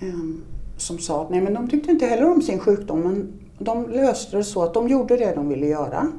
[0.00, 0.44] Ehm,
[0.76, 4.36] som sa att nej, men de tyckte inte heller om sin sjukdom men de löste
[4.36, 6.12] det så att de gjorde det de ville göra.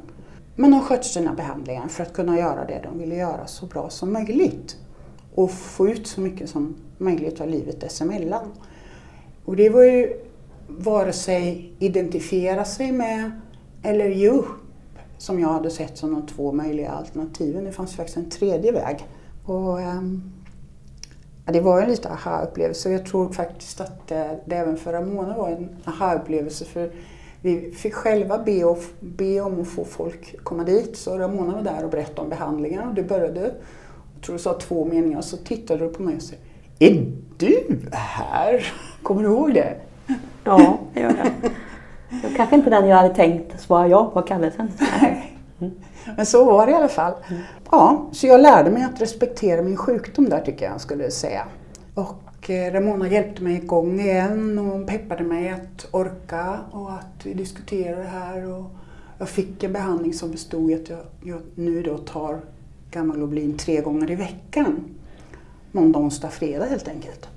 [0.56, 3.90] Men de skötte sina behandlingar för att kunna göra det de ville göra så bra
[3.90, 4.76] som möjligt.
[5.34, 8.48] Och få ut så mycket som möjligt av livet dessemellan.
[9.44, 10.12] Och det var ju
[10.68, 13.30] vare sig identifiera sig med
[13.82, 14.63] eller ge upp
[15.24, 17.64] som jag hade sett som de två möjliga alternativen.
[17.64, 19.06] Det fanns faktiskt en tredje väg.
[19.44, 20.22] Och, ehm,
[21.46, 25.00] ja, det var en lite aha-upplevelse och jag tror faktiskt att det, det även förra
[25.00, 26.90] månaden var en aha-upplevelse för
[27.40, 30.96] vi fick själva be, och, be om att få folk komma dit.
[30.96, 33.40] Så Ramona var där och berättade om behandlingen och det började,
[34.14, 36.34] jag tror du sa två meningar, och så tittade du på mig och sa
[36.78, 38.72] Är du här?
[39.02, 39.76] Kommer du ihåg det?
[40.44, 41.50] Ja, det gör jag.
[42.36, 44.72] Kanske inte den jag hade tänkt svara ja på kallelsen.
[45.00, 45.38] Nej.
[46.16, 47.12] Men så var det i alla fall.
[47.70, 51.44] Ja, så jag lärde mig att respektera min sjukdom där tycker jag skulle säga.
[51.94, 57.26] Och eh, Ramona hjälpte mig igång igen och hon peppade mig att orka och att
[57.26, 58.52] vi diskuterade det här.
[58.52, 58.64] Och
[59.18, 62.40] jag fick en behandling som bestod i att jag, jag nu då tar
[62.90, 64.84] gammaglobulin tre gånger i veckan.
[65.72, 67.28] Måndag, onsdag, fredag helt enkelt.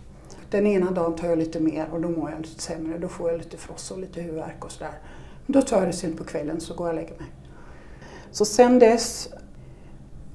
[0.49, 2.97] Den ena dagen tar jag lite mer och då mår jag lite sämre.
[2.97, 4.99] Då får jag lite frossa och lite huvudvärk och sådär.
[5.45, 7.27] Men Då tar jag det sen på kvällen så går jag och lägger mig.
[8.31, 9.29] Så sen dess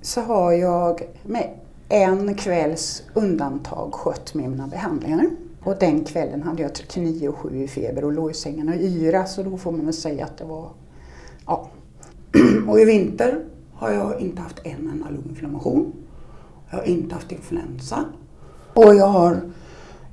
[0.02, 5.30] så har jag med en kvälls undantag skött mina behandlingar.
[5.64, 9.42] Och den kvällen hade jag 39,7 i feber och låg i sängen och yra så
[9.42, 10.68] då får man väl säga att det var...
[11.46, 11.70] Ja.
[12.68, 13.44] Och i vinter
[13.74, 15.92] har jag inte haft en enda lunginflammation.
[16.70, 18.04] Jag har inte haft influensa.
[18.74, 19.40] Och jag har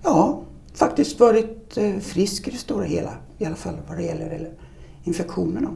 [0.03, 0.41] ja,
[0.73, 3.11] faktiskt varit eh, frisk i det stora hela.
[3.37, 4.49] I alla fall vad det gäller
[5.03, 5.69] infektionerna.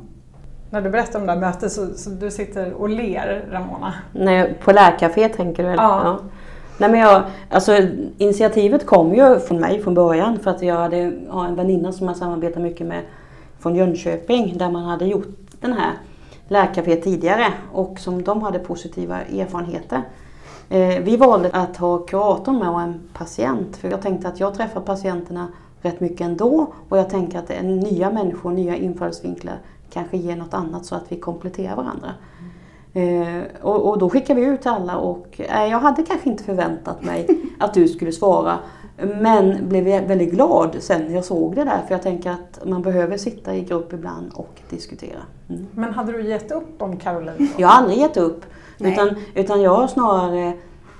[0.69, 3.93] När du berättar om det här mötet så, så du sitter och ler, Ramona.
[4.11, 5.69] Nej, på lärcafé tänker du?
[5.69, 5.83] Eller?
[5.83, 6.01] Ja.
[6.03, 6.19] ja.
[6.77, 11.13] Nej, men jag, alltså, initiativet kom ju från mig från början för att jag hade
[11.29, 13.01] har en väninna som jag samarbetar mycket med
[13.59, 15.27] från Jönköping där man hade gjort
[15.59, 15.91] den här
[16.47, 20.01] lärcafé tidigare och som de hade positiva erfarenheter.
[20.69, 24.53] Eh, vi valde att ha kuratorn med och en patient för jag tänkte att jag
[24.53, 25.47] träffar patienterna
[25.81, 29.57] rätt mycket ändå och jag tänker att det är nya människor, nya infallsvinklar
[29.93, 32.13] kanske ger något annat så att vi kompletterar varandra.
[32.93, 36.43] Eh, och, och, då skickade vi ut till alla och eh, jag hade kanske inte
[36.43, 37.27] förväntat mig
[37.59, 38.59] att du skulle svara.
[38.97, 43.17] Men blev väldigt glad sen jag såg det där för jag tänker att man behöver
[43.17, 45.19] sitta i grupp ibland och diskutera.
[45.49, 45.67] Mm.
[45.71, 47.49] Men hade du gett upp om Caroline?
[47.57, 48.45] Jag har aldrig gett upp.
[48.79, 50.53] Utan, utan jag har snarare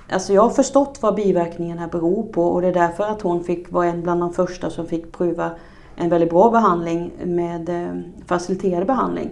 [0.08, 3.72] Alltså jag har förstått vad biverkningarna beror på och det är därför att hon fick
[3.72, 5.50] vara en bland de första som fick pröva
[5.96, 9.30] en väldigt bra behandling med eh, faciliterad behandling.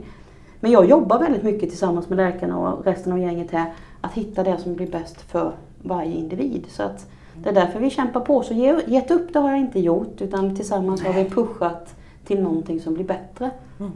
[0.61, 4.43] Men jag jobbar väldigt mycket tillsammans med läkarna och resten av gänget här att hitta
[4.43, 5.53] det som blir bäst för
[5.83, 6.67] varje individ.
[6.69, 7.11] Så att
[7.43, 8.43] det är därför vi kämpar på.
[8.43, 12.43] Så ge, gett upp det har jag inte gjort utan tillsammans har vi pushat till
[12.43, 13.51] någonting som blir bättre.
[13.81, 13.93] Mm.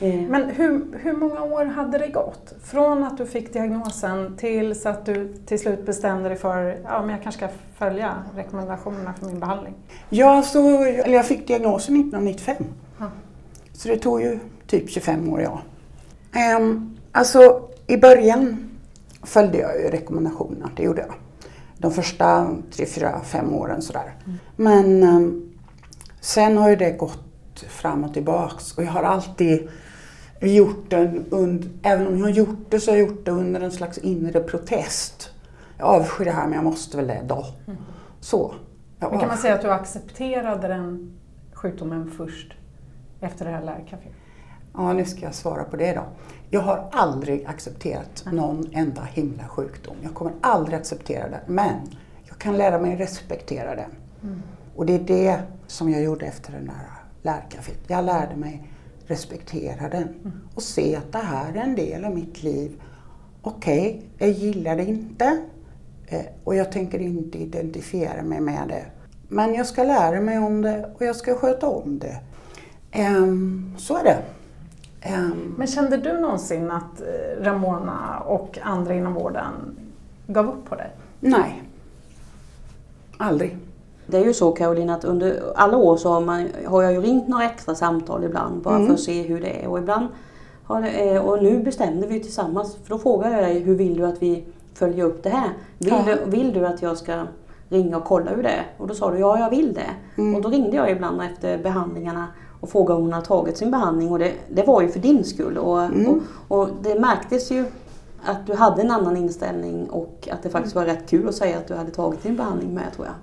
[0.00, 0.20] Eh.
[0.20, 2.54] Men hur, hur många år hade det gått?
[2.64, 7.10] Från att du fick diagnosen tills att du till slut bestämde dig för ja, men
[7.10, 9.74] jag kanske ska följa rekommendationerna för min behandling?
[10.08, 12.56] Ja, så, eller jag fick diagnosen 1995.
[12.98, 13.10] Ja.
[13.72, 15.60] Så det tog ju typ 25 år, ja.
[16.58, 18.70] Um, alltså i början
[19.22, 21.14] följde jag ju rekommendationerna, det gjorde jag.
[21.78, 24.14] De första tre, fyra, fem åren sådär.
[24.24, 24.38] Mm.
[24.56, 25.50] Men um,
[26.20, 29.68] sen har ju det gått fram och tillbaks och jag har alltid
[30.46, 33.60] gjort den, und, även om jag har gjort det så har jag gjort det under
[33.60, 35.30] en slags inre protest.
[35.78, 37.46] Jag avskyr det här men jag måste väl det då.
[37.66, 37.78] Mm.
[38.20, 38.54] Så.
[38.98, 41.18] Men kan man säga att du accepterade den
[41.52, 42.52] sjukdomen först
[43.20, 44.14] efter det här lärcaféet?
[44.74, 46.02] Ja, nu ska jag svara på det då.
[46.50, 49.96] Jag har aldrig accepterat någon enda himla sjukdom.
[50.02, 51.40] Jag kommer aldrig acceptera den.
[51.46, 51.74] Men
[52.24, 53.90] jag kan lära mig respektera den.
[54.22, 54.42] Mm.
[54.76, 56.88] Och det är det som jag gjorde efter den där
[57.22, 57.84] lärcaféet.
[57.86, 58.70] Jag lärde mig
[59.08, 60.08] respektera den
[60.54, 62.82] och se att det här är en del av mitt liv.
[63.42, 65.38] Okej, okay, jag gillar det inte
[66.06, 68.84] eh, och jag tänker inte identifiera mig med det.
[69.28, 72.20] Men jag ska lära mig om det och jag ska sköta om det.
[72.98, 74.22] Um, så är det.
[75.14, 79.76] Um, Men kände du någonsin att eh, Ramona och andra inom vården
[80.26, 80.90] gav upp på dig?
[81.20, 81.62] Nej.
[83.18, 83.56] Aldrig.
[84.10, 87.00] Det är ju så Caroline att under alla år så har, man, har jag ju
[87.00, 88.86] ringt några extra samtal ibland bara mm.
[88.86, 89.68] för att se hur det är.
[89.68, 90.06] Och, ibland
[90.64, 93.96] har det, eh, och nu bestämde vi tillsammans, för då frågade jag dig hur vill
[93.96, 94.44] du att vi
[94.74, 95.50] följer upp det här?
[95.78, 96.04] Vill, ja.
[96.06, 97.22] du, vill du att jag ska
[97.68, 98.66] ringa och kolla hur det är?
[98.78, 100.20] Och då sa du ja, jag vill det.
[100.22, 100.34] Mm.
[100.34, 102.26] Och då ringde jag ibland efter behandlingarna
[102.60, 105.24] och frågade om hon har tagit sin behandling och det, det var ju för din
[105.24, 105.58] skull.
[105.58, 106.20] Och, mm.
[106.48, 107.64] och, och, det märktes ju
[108.24, 111.58] att du hade en annan inställning och att det faktiskt var rätt kul att säga
[111.58, 113.14] att du hade tagit din behandling med tror jag.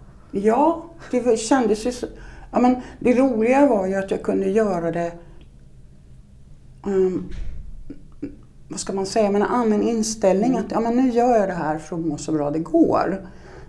[0.43, 2.07] Ja, det kändes ju så.
[2.51, 5.11] Ja, men det roliga var ju att jag kunde göra det
[6.85, 7.29] um,
[8.67, 10.51] vad ska man säga, med en annan inställning.
[10.51, 10.65] Mm.
[10.65, 13.27] Att ja, men nu gör jag det här för att må så bra det går.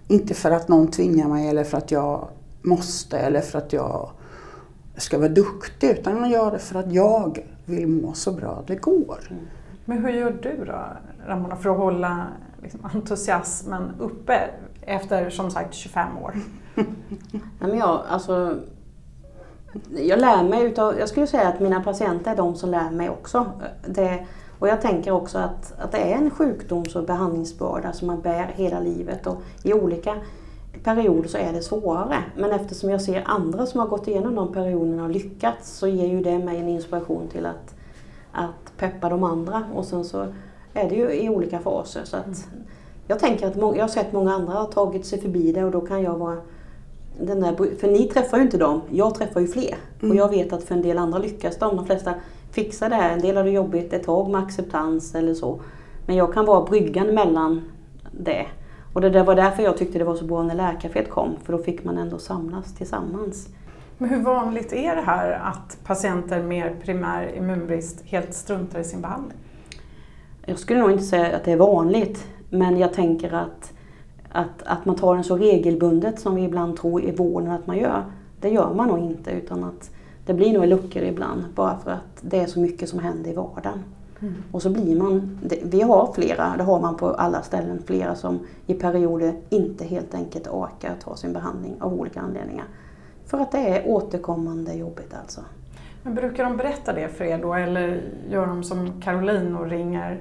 [0.08, 2.28] Inte för att någon tvingar mig eller för att jag
[2.62, 4.10] måste eller för att jag
[4.96, 5.90] ska vara duktig.
[5.90, 9.18] Utan jag gör det för att jag vill må så bra det går.
[9.30, 9.42] Mm.
[9.84, 10.84] Men hur gör du då,
[11.26, 12.26] Ramona, för att hålla
[12.62, 14.40] liksom, entusiasmen uppe
[14.86, 16.34] efter som sagt 25 år?
[16.74, 18.58] Nej, men jag, alltså,
[19.96, 23.10] jag lär mig utav, jag skulle säga att mina patienter är de som lär mig
[23.10, 23.46] också.
[23.88, 24.26] Det,
[24.58, 28.52] och jag tänker också att, att det är en sjukdoms och behandlingsbörda som man bär
[28.54, 30.16] hela livet och i olika
[30.84, 32.16] perioder så är det svårare.
[32.36, 36.06] Men eftersom jag ser andra som har gått igenom de perioderna och lyckats så ger
[36.06, 37.74] ju det mig en inspiration till att,
[38.32, 39.64] att peppa de andra.
[39.74, 40.26] Och sen så
[40.74, 42.04] är det ju i olika faser.
[42.04, 42.66] Så att, mm.
[43.06, 45.80] Jag tänker att jag har sett många andra ha tagit sig förbi det och då
[45.80, 46.36] kan jag vara
[47.20, 49.74] den där, för ni träffar ju inte dem, jag träffar ju fler.
[50.00, 50.10] Mm.
[50.10, 51.76] Och jag vet att för en del andra lyckas de.
[51.76, 52.14] De flesta
[52.50, 53.12] fixar det här.
[53.12, 55.60] En del har det jobbigt ett tag med acceptans eller så.
[56.06, 57.62] Men jag kan vara bryggan mellan
[58.12, 58.46] det.
[58.92, 61.36] Och det var därför jag tyckte det var så bra när lärcaféet kom.
[61.44, 63.48] För då fick man ändå samlas tillsammans.
[63.98, 69.00] Men hur vanligt är det här att patienter med primär immunbrist helt struntar i sin
[69.00, 69.38] behandling?
[70.46, 73.72] jag skulle nog inte säga att det är vanligt, men jag tänker att,
[74.28, 77.78] att, att man tar den så regelbundet som vi ibland tror i vården att man
[77.78, 78.04] gör,
[78.40, 79.90] det gör man nog inte utan att
[80.26, 83.34] det blir nog luckor ibland bara för att det är så mycket som händer i
[83.34, 83.84] vardagen.
[84.20, 84.34] Mm.
[84.52, 88.38] Och så blir man, vi har flera, det har man på alla ställen, flera som
[88.66, 92.64] i perioder inte helt enkelt orkar ta sin behandling av olika anledningar.
[93.26, 95.40] För att det är återkommande jobbigt alltså.
[96.02, 100.20] Men brukar de berätta det för er då eller gör de som Caroline och ringer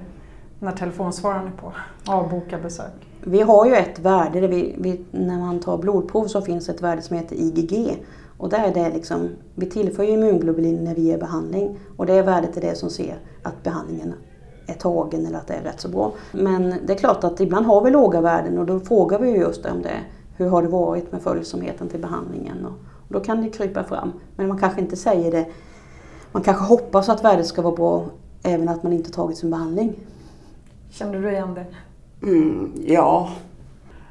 [0.58, 1.72] när telefonsvararen är på?
[2.06, 3.08] Avboka besök?
[3.20, 7.02] Vi har ju ett värde, vi, vi, när man tar blodprov så finns ett värde
[7.02, 8.04] som heter IgG.
[8.38, 12.22] Och där är det liksom, vi tillför ju immunglobulin när vi ger behandling och det
[12.22, 14.14] värdet är det som ser att behandlingen
[14.66, 16.12] är tagen eller att det är rätt så bra.
[16.32, 19.66] Men det är klart att ibland har vi låga värden och då frågar vi just
[19.66, 20.00] om det.
[20.36, 22.64] Hur har det varit med följsamheten till behandlingen?
[22.64, 22.72] Och,
[23.08, 24.12] och då kan det krypa fram.
[24.36, 25.46] Men man kanske inte säger det.
[26.32, 28.04] Man kanske hoppas att värdet ska vara bra
[28.42, 29.96] även att man inte tagit sin behandling.
[30.90, 31.66] Känner du igen det?
[32.26, 33.30] Mm, ja.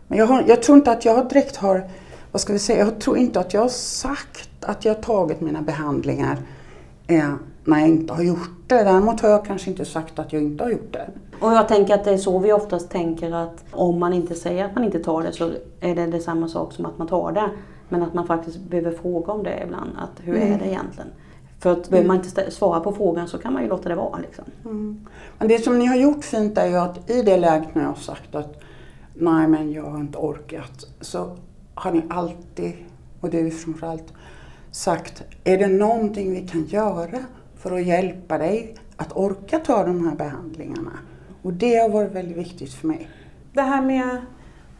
[0.07, 1.89] Men jag, har, jag tror inte att jag direkt har
[2.35, 5.41] vad ska vi säga, jag tror inte att jag har sagt att jag har tagit
[5.41, 6.37] mina behandlingar
[7.07, 7.33] eh,
[7.63, 8.83] när jag inte har gjort det.
[8.83, 11.09] Däremot har jag kanske inte sagt att jag inte har gjort det.
[11.39, 14.65] Och jag tänker att det är så vi oftast tänker att om man inte säger
[14.65, 17.31] att man inte tar det så är det, det samma sak som att man tar
[17.31, 17.49] det.
[17.89, 19.91] Men att man faktiskt behöver fråga om det ibland.
[19.97, 20.53] Att hur mm.
[20.53, 21.09] är det egentligen?
[21.65, 24.17] För att behöver man inte svara på frågan så kan man ju låta det vara.
[24.19, 24.45] Liksom.
[24.65, 25.05] Mm.
[25.37, 27.89] Men det som ni har gjort fint är ju att i det läget när jag
[27.89, 28.61] har sagt att
[29.13, 30.85] nej men jag har inte orkat.
[31.01, 31.37] Så
[31.73, 32.73] har ni alltid,
[33.21, 34.13] och du framförallt,
[34.71, 37.19] sagt är det någonting vi kan göra
[37.55, 40.91] för att hjälpa dig att orka ta de här behandlingarna?
[41.41, 43.09] Och det har varit väldigt viktigt för mig.
[43.53, 44.25] Det här med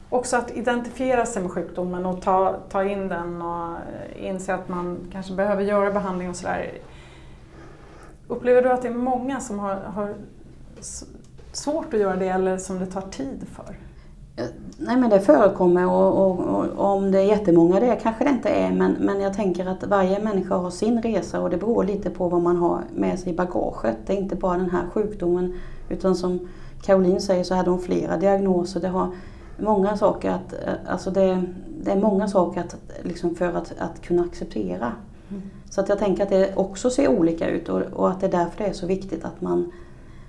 [0.09, 4.69] också att identifiera sig med sjukdomen och ta, ta in den och eh, inse att
[4.69, 6.71] man kanske behöver göra behandling och sådär.
[8.27, 10.13] Upplever du att det är många som har, har
[11.51, 13.75] svårt att göra det eller som det tar tid för?
[14.77, 18.49] Nej men det förekommer och, och, och, om det är jättemånga det kanske det inte
[18.49, 22.09] är men, men jag tänker att varje människa har sin resa och det beror lite
[22.09, 23.97] på vad man har med sig i bagaget.
[24.05, 26.47] Det är inte bara den här sjukdomen utan som
[26.81, 28.79] Caroline säger så hade hon flera diagnoser.
[28.79, 29.11] Det har
[29.57, 30.53] många saker att,
[30.87, 31.43] alltså det,
[31.81, 34.91] det är många saker att, liksom för att, att kunna acceptera.
[35.29, 35.41] Mm.
[35.69, 38.31] Så att jag tänker att det också ser olika ut och, och att det är
[38.31, 39.71] därför det är så viktigt att man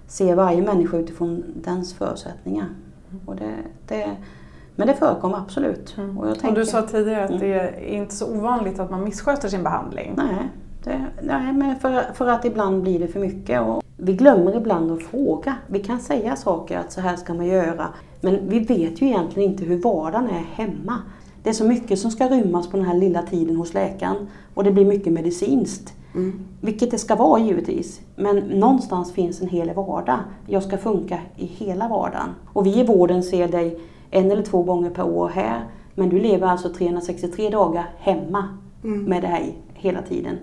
[0.07, 2.69] ser varje människa utifrån dens förutsättningar.
[3.27, 3.55] Och det,
[3.89, 4.17] det,
[4.77, 5.95] men det förekommer absolut.
[5.99, 6.19] Mm.
[6.19, 7.41] Och, tänker, och du sa tidigare att mm.
[7.41, 10.15] det är inte så ovanligt att man missköter sin behandling.
[10.17, 10.51] Nej,
[10.87, 13.61] det, nej men för, för att ibland blir det för mycket.
[13.61, 15.57] Och vi glömmer ibland att fråga.
[15.67, 17.89] Vi kan säga saker att så här ska man göra.
[18.21, 20.99] Men vi vet ju egentligen inte hur vardagen är hemma.
[21.43, 24.17] Det är så mycket som ska rymmas på den här lilla tiden hos läkaren.
[24.55, 25.95] Och det blir mycket medicinskt.
[26.15, 26.41] Mm.
[26.61, 28.01] Vilket det ska vara givetvis.
[28.17, 30.19] Men någonstans finns en hel vardag.
[30.47, 32.29] Jag ska funka i hela vardagen.
[32.53, 35.65] Och vi i vården ser dig en eller två gånger per år här.
[35.95, 38.49] Men du lever alltså 363 dagar hemma
[38.85, 39.05] mm.
[39.05, 40.37] med dig hela tiden.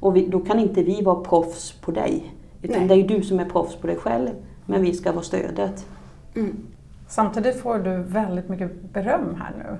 [0.00, 2.34] Och vi, då kan inte vi vara proffs på dig.
[2.62, 2.88] Utan Nej.
[2.88, 4.28] det är ju du som är proffs på dig själv.
[4.66, 5.86] Men vi ska vara stödet.
[6.34, 6.56] Mm.
[7.08, 9.78] Samtidigt får du väldigt mycket beröm här nu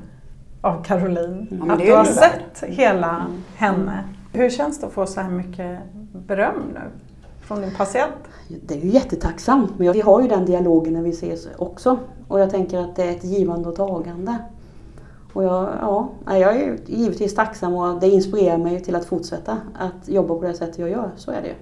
[0.60, 1.48] av Caroline.
[1.50, 1.70] Mm.
[1.70, 3.42] Att du har sett hela mm.
[3.56, 4.04] henne.
[4.32, 5.78] Hur känns det att få så här mycket
[6.12, 6.80] beröm nu
[7.40, 8.14] från din patient?
[8.66, 11.98] Det är ju jättetacksamt, men vi har ju den dialogen när vi ses också.
[12.28, 14.36] Och jag tänker att det är ett givande och tagande.
[15.32, 20.08] Och jag, ja, jag är givetvis tacksam och det inspirerar mig till att fortsätta att
[20.08, 21.10] jobba på det sättet jag gör.
[21.16, 21.54] Så är det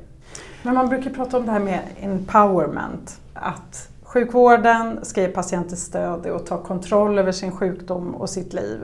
[0.62, 3.20] Men man brukar prata om det här med empowerment.
[3.34, 8.80] Att sjukvården ska ge patienter stöd och ta kontroll över sin sjukdom och sitt liv.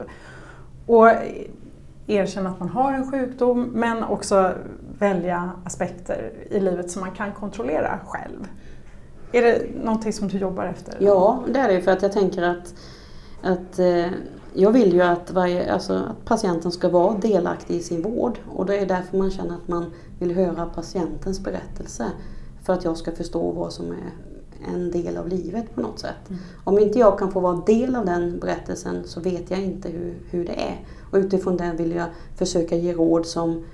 [0.86, 1.08] Och
[2.06, 4.52] erkänna att man har en sjukdom men också
[4.98, 8.48] välja aspekter i livet som man kan kontrollera själv.
[9.32, 10.94] Är det någonting som du jobbar efter?
[10.98, 12.74] Ja, det är det för att jag tänker att,
[13.42, 14.06] att eh,
[14.54, 18.66] jag vill ju att, varje, alltså, att patienten ska vara delaktig i sin vård och
[18.66, 19.85] det är därför man känner att man
[20.18, 22.06] vill höra patientens berättelse
[22.64, 24.12] för att jag ska förstå vad som är
[24.74, 26.31] en del av livet på något sätt.
[26.31, 26.42] Mm.
[26.64, 30.14] Om inte jag kan få vara del av den berättelsen så vet jag inte hur,
[30.31, 30.85] hur det är.
[31.10, 32.06] Och utifrån det vill jag
[32.37, 33.64] försöka ge råd som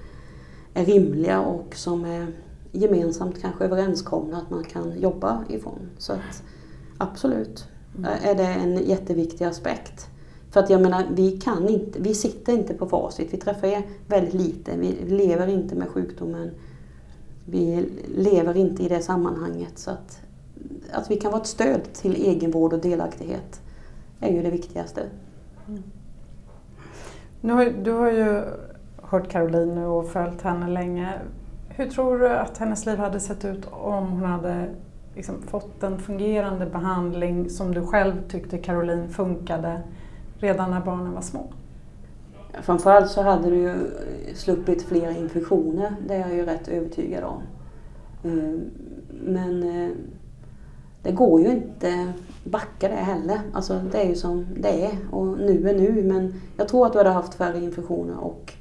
[0.75, 2.27] är rimliga och som är
[2.73, 5.89] gemensamt kanske överenskomna att man kan jobba ifrån.
[5.99, 6.43] Så att,
[6.99, 7.65] absolut
[7.99, 8.11] mm.
[8.23, 10.10] är det en jätteviktig aspekt.
[10.51, 13.33] För att jag menar, vi, kan inte, vi sitter inte på facit.
[13.33, 14.77] Vi träffar väldigt lite.
[14.77, 16.51] Vi lever inte med sjukdomen.
[17.45, 19.79] Vi lever inte i det sammanhanget.
[19.79, 20.21] Så att,
[20.93, 23.61] att vi kan vara ett stöd till egenvård och delaktighet
[24.21, 25.03] är ju det viktigaste.
[25.69, 25.83] Mm.
[27.41, 28.43] Nu har, du har ju
[28.97, 31.13] hört Caroline och följt henne länge.
[31.69, 34.69] Hur tror du att hennes liv hade sett ut om hon hade
[35.15, 39.81] liksom fått en fungerande behandling som du själv tyckte Caroline funkade
[40.41, 41.47] redan när barnen var små?
[42.63, 43.75] Framförallt så hade du ju
[44.35, 47.43] sluppit flera infektioner, det är jag ju rätt övertygad om.
[48.25, 48.61] Eh,
[49.11, 49.91] men eh,
[51.03, 52.13] det går ju inte
[52.45, 53.41] backa det heller.
[53.53, 56.03] Alltså det är ju som det är och nu är nu.
[56.03, 58.53] Men jag tror att du hade haft färre infektioner och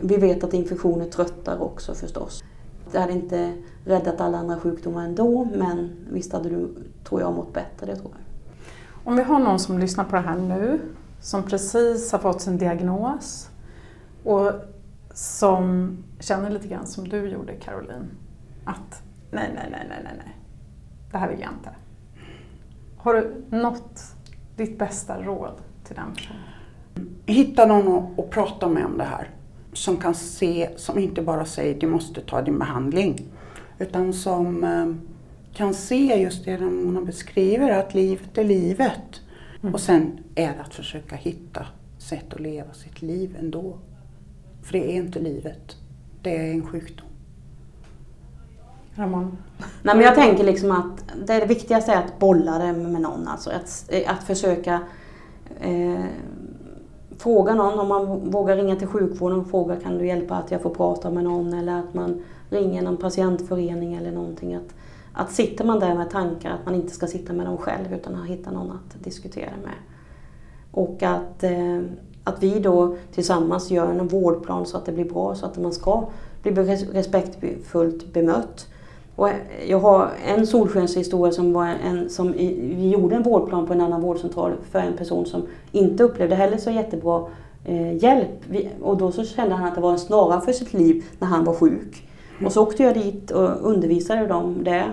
[0.00, 2.44] vi vet att infektioner tröttar också förstås.
[2.92, 3.52] Det hade inte
[3.84, 6.68] räddat alla andra sjukdomar ändå men visst hade du,
[7.04, 8.20] tror jag, mått bättre, det tror jag.
[9.04, 10.80] Om vi har någon som lyssnar på det här nu,
[11.22, 13.50] som precis har fått sin diagnos
[14.24, 14.52] och
[15.14, 18.10] som känner lite grann som du gjorde Caroline,
[18.64, 20.36] att nej, nej, nej, nej, nej, nej,
[21.12, 21.70] det här vill jag inte.
[22.96, 24.00] Har du nått
[24.56, 25.54] ditt bästa råd
[25.84, 26.40] till den personen?
[27.26, 29.30] Hitta någon att prata med om det här.
[29.72, 33.22] Som kan se, som inte bara säger du måste ta din behandling.
[33.78, 34.94] Utan som eh,
[35.56, 39.20] kan se just det hon beskriver, att livet är livet.
[39.62, 39.74] Mm.
[39.74, 41.66] Och sen är det att försöka hitta
[41.98, 43.78] sätt att leva sitt liv ändå.
[44.62, 45.76] För det är inte livet,
[46.22, 47.06] det är en sjukdom.
[48.94, 49.38] Ramon?
[49.82, 53.28] Nej, men jag tänker liksom att det, det viktigaste är att bolla det med någon.
[53.28, 54.80] Alltså att, att försöka
[55.60, 56.04] eh,
[57.18, 60.62] fråga någon om man vågar ringa till sjukvården och fråga kan du hjälpa att jag
[60.62, 64.54] får prata med någon eller att man ringer någon patientförening eller någonting.
[64.54, 64.74] Att,
[65.12, 68.14] att sitter man där med tankar att man inte ska sitta med dem själv utan
[68.14, 69.74] att hitta någon att diskutera med.
[70.70, 71.80] Och att, eh,
[72.24, 75.72] att vi då tillsammans gör en vårdplan så att det blir bra så att man
[75.72, 76.04] ska
[76.42, 76.52] bli
[76.92, 78.66] respektfullt bemött.
[79.16, 79.34] Och eh,
[79.66, 84.00] jag har en solskenshistoria som var en som vi gjorde en vårdplan på en annan
[84.00, 85.42] vårdcentral för en person som
[85.72, 87.26] inte upplevde heller så jättebra
[87.64, 88.30] eh, hjälp.
[88.48, 91.28] Vi, och då så kände han att det var en snara för sitt liv när
[91.28, 92.08] han var sjuk.
[92.46, 94.84] Och så åkte jag dit och undervisade dem det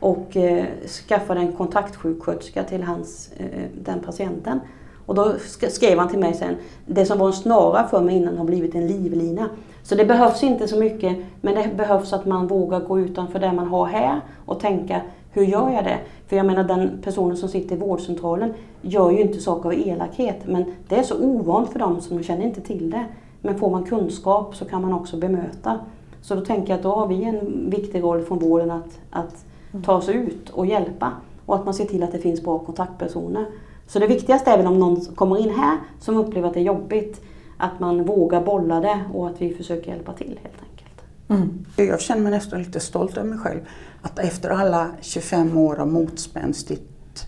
[0.00, 0.64] och eh,
[1.08, 3.46] skaffade en kontaktsjuksköterska till hans, eh,
[3.84, 4.60] den patienten.
[5.06, 5.34] Och då
[5.68, 6.54] skrev han till mig sen,
[6.86, 9.48] det som var en snara för mig innan har blivit en livlina.
[9.82, 13.52] Så det behövs inte så mycket, men det behövs att man vågar gå utanför det
[13.52, 15.00] man har här och tänka,
[15.30, 15.98] hur gör jag det?
[16.26, 20.36] För jag menar den personen som sitter i vårdcentralen gör ju inte saker av elakhet,
[20.46, 23.04] men det är så ovant för dem som känner inte till det.
[23.40, 25.78] Men får man kunskap så kan man också bemöta.
[26.24, 29.44] Så då tänker jag att då har vi en viktig roll från vården att, att
[29.84, 31.12] ta oss ut och hjälpa.
[31.46, 33.46] Och att man ser till att det finns bra kontaktpersoner.
[33.86, 36.64] Så det viktigaste är väl om någon kommer in här som upplever att det är
[36.64, 37.20] jobbigt,
[37.56, 41.02] att man vågar bolla det och att vi försöker hjälpa till helt enkelt.
[41.28, 41.64] Mm.
[41.90, 43.60] Jag känner mig nästan lite stolt över mig själv.
[44.02, 47.26] Att efter alla 25 år av motspänstigt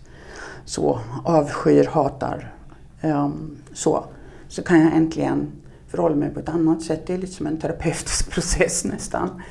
[0.64, 2.54] så avskyr, hatar,
[3.02, 4.04] um, så,
[4.48, 5.52] så kan jag äntligen
[5.88, 7.06] förhåller mig på ett annat sätt.
[7.06, 9.42] Det är lite som en terapeutisk process nästan.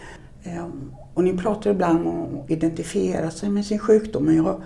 [0.44, 4.26] Ehm, och ni pratar ibland om att identifiera sig med sin sjukdom.
[4.26, 4.62] Men jag,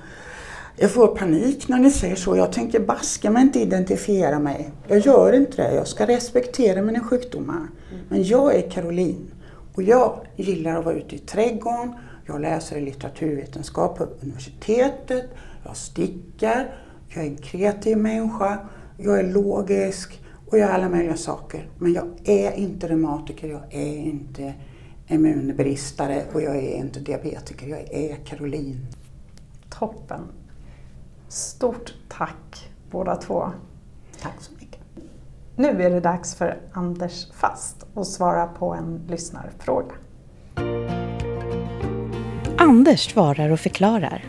[0.78, 2.38] jag får panik när ni säger så.
[2.38, 4.70] Jag tänker baska mig inte identifiera mig.
[4.88, 5.76] Jag gör inte det.
[5.76, 7.68] Jag ska respektera mina sjukdomar.
[8.10, 9.32] Men jag är Caroline
[9.74, 11.94] och jag gillar att vara ute i trädgården.
[12.26, 15.26] Jag läser litteraturvetenskap på universitetet.
[15.66, 16.76] Jag stickar.
[17.10, 18.58] Jag är en kreativ människa.
[18.98, 20.19] Jag är logisk
[20.52, 21.70] och jag är alla möjliga saker.
[21.78, 23.48] Men jag är inte reumatiker.
[23.48, 24.54] Jag är inte
[25.08, 27.68] immunbristare och jag är inte diabetiker.
[27.68, 28.88] Jag är Caroline.
[29.70, 30.22] Toppen.
[31.28, 33.52] Stort tack båda två.
[34.22, 34.80] Tack så mycket.
[35.56, 39.96] Nu är det dags för Anders Fast att svara på en lyssnarfråga.
[42.58, 44.26] Anders svarar och förklarar.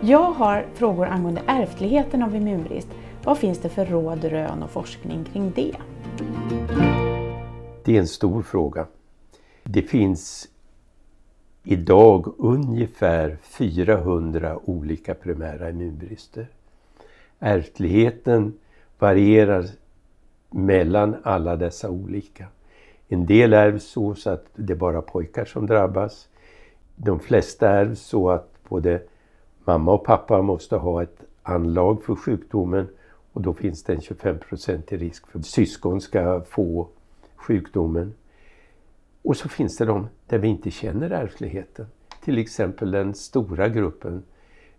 [0.00, 2.88] Jag har frågor angående ärftligheten av immunbrist.
[3.26, 5.76] Vad finns det för råd, rön och forskning kring det?
[7.84, 8.86] Det är en stor fråga.
[9.62, 10.48] Det finns
[11.62, 16.46] idag ungefär 400 olika primära immunbrister.
[17.38, 18.58] Ärftligheten
[18.98, 19.66] varierar
[20.50, 22.46] mellan alla dessa olika.
[23.08, 26.28] En del ärvs så, så att det är bara pojkar som drabbas.
[26.96, 29.02] De flesta ärvs så att både
[29.64, 32.88] mamma och pappa måste ha ett anlag för sjukdomen
[33.34, 34.38] och då finns det en 25
[34.88, 36.88] i risk för att syskon ska få
[37.36, 38.14] sjukdomen.
[39.22, 41.86] Och så finns det de där vi inte känner ärftligheten.
[42.24, 44.22] Till exempel den stora gruppen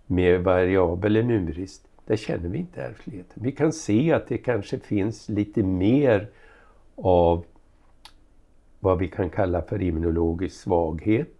[0.05, 1.87] med variabel immunbrist.
[2.05, 3.43] Där känner vi inte ärftligheten.
[3.43, 6.29] Vi kan se att det kanske finns lite mer
[6.95, 7.45] av
[8.79, 11.33] vad vi kan kalla för immunologisk svaghet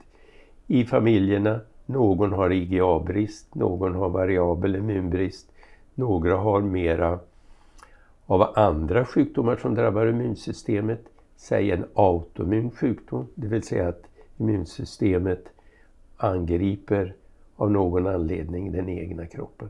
[0.68, 1.60] i familjerna.
[1.86, 5.52] Någon har IgA-brist, någon har variabel immunbrist,
[5.96, 7.20] några har mera
[8.26, 11.02] av andra sjukdomar som drabbar immunsystemet
[11.36, 14.04] säg en autoimmun sjukdom, det vill säga att
[14.38, 15.46] immunsystemet
[16.18, 17.16] angriper
[17.56, 19.70] av någon anledning den egna kroppen.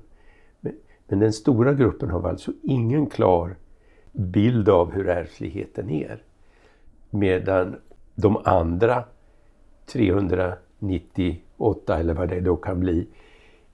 [0.59, 0.73] Men,
[1.07, 3.55] den stora gruppen har alltså ingen klar
[4.11, 6.23] bild av hur ärftligheten är.
[7.09, 7.75] Medan
[8.15, 9.03] de andra
[9.85, 13.07] 398 eller vad det då kan bli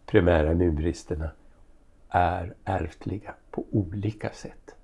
[0.05, 1.29] primära immunbristerna
[2.11, 4.75] är ärftliga på olika sätt.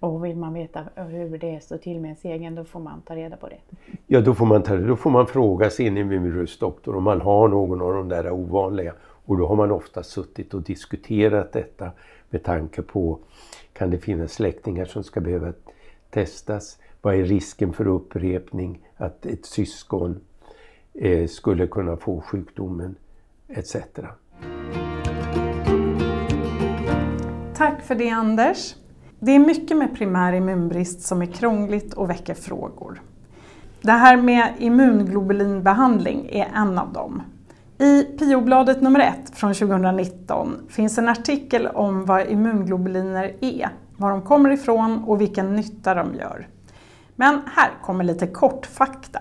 [0.00, 3.16] Och vill man veta hur det står till med ens egen, då får man ta
[3.16, 3.58] reda på det?
[4.06, 7.82] Ja, då får man, ta, då får man fråga sin immunbristdoktor om man har någon
[7.82, 8.94] av de där ovanliga.
[9.02, 11.90] Och då har man ofta suttit och diskuterat detta
[12.30, 13.18] med tanke på,
[13.72, 15.52] kan det finnas släktingar som ska behöva
[16.10, 16.78] testas?
[17.02, 18.88] Vad är risken för upprepning?
[18.96, 20.20] Att ett syskon
[20.94, 22.96] eh, skulle kunna få sjukdomen
[23.48, 23.76] etc.
[27.56, 28.74] Tack för det Anders.
[29.18, 33.00] Det är mycket med primär immunbrist som är krångligt och väcker frågor.
[33.80, 37.22] Det här med immunglobulinbehandling är en av dem.
[37.78, 44.22] I PIO-bladet nummer 1 från 2019 finns en artikel om vad immunglobuliner är, var de
[44.22, 46.48] kommer ifrån och vilken nytta de gör.
[47.14, 49.20] Men här kommer lite kortfakta.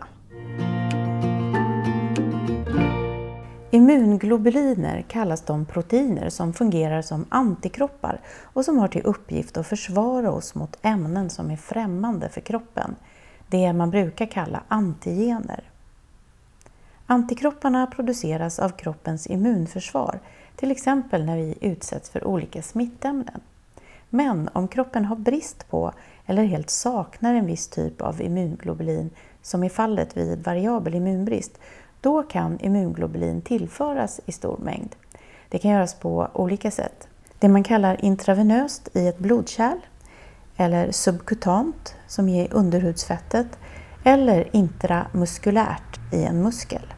[3.71, 10.31] Immunglobuliner kallas de proteiner som fungerar som antikroppar och som har till uppgift att försvara
[10.31, 12.95] oss mot ämnen som är främmande för kroppen.
[13.47, 15.63] Det man brukar kalla antigener.
[17.05, 20.19] Antikropparna produceras av kroppens immunförsvar,
[20.55, 23.41] till exempel när vi utsätts för olika smittämnen.
[24.09, 25.93] Men om kroppen har brist på
[26.25, 29.09] eller helt saknar en viss typ av immunglobulin,
[29.41, 31.59] som i fallet vid variabel immunbrist,
[32.05, 34.95] då kan immunglobulin tillföras i stor mängd.
[35.49, 37.07] Det kan göras på olika sätt.
[37.39, 39.77] Det man kallar intravenöst i ett blodkärl,
[40.57, 43.47] eller subkutant som är underhudsfettet,
[44.03, 46.93] eller intramuskulärt i en muskel.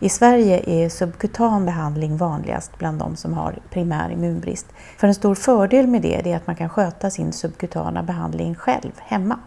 [0.00, 4.66] I Sverige är subkutan behandling vanligast bland de som har primär immunbrist.
[4.98, 8.92] För en stor fördel med det är att man kan sköta sin subkutana behandling själv
[8.98, 9.38] hemma.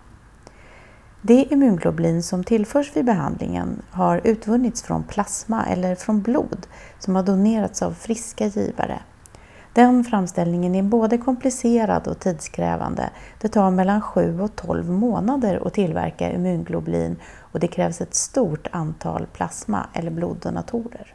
[1.22, 6.67] Det immunglobulin som tillförs vid behandlingen har utvunnits från plasma eller från blod
[6.99, 8.99] som har donerats av friska givare.
[9.74, 13.09] Den framställningen är både komplicerad och tidskrävande.
[13.41, 18.67] Det tar mellan 7 och 12 månader att tillverka immunglobulin och det krävs ett stort
[18.72, 21.13] antal plasma eller bloddonatorer.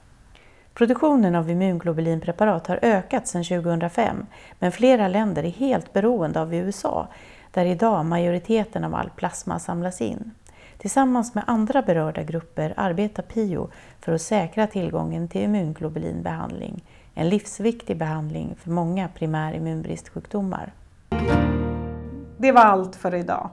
[0.75, 4.27] Produktionen av immunglobulinpreparat har ökat sedan 2005
[4.59, 7.09] men flera länder är helt beroende av USA
[7.55, 10.31] där idag majoriteten av all plasma samlas in.
[10.79, 16.85] Tillsammans med andra berörda grupper arbetar PIO för att säkra tillgången till immunglobulinbehandling,
[17.15, 20.73] en livsviktig behandling för många primär immunbristsjukdomar.
[22.37, 23.51] Det var allt för idag.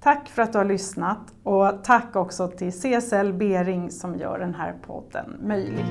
[0.00, 4.54] Tack för att du har lyssnat och tack också till CSL Bering som gör den
[4.54, 5.84] här podden möjlig.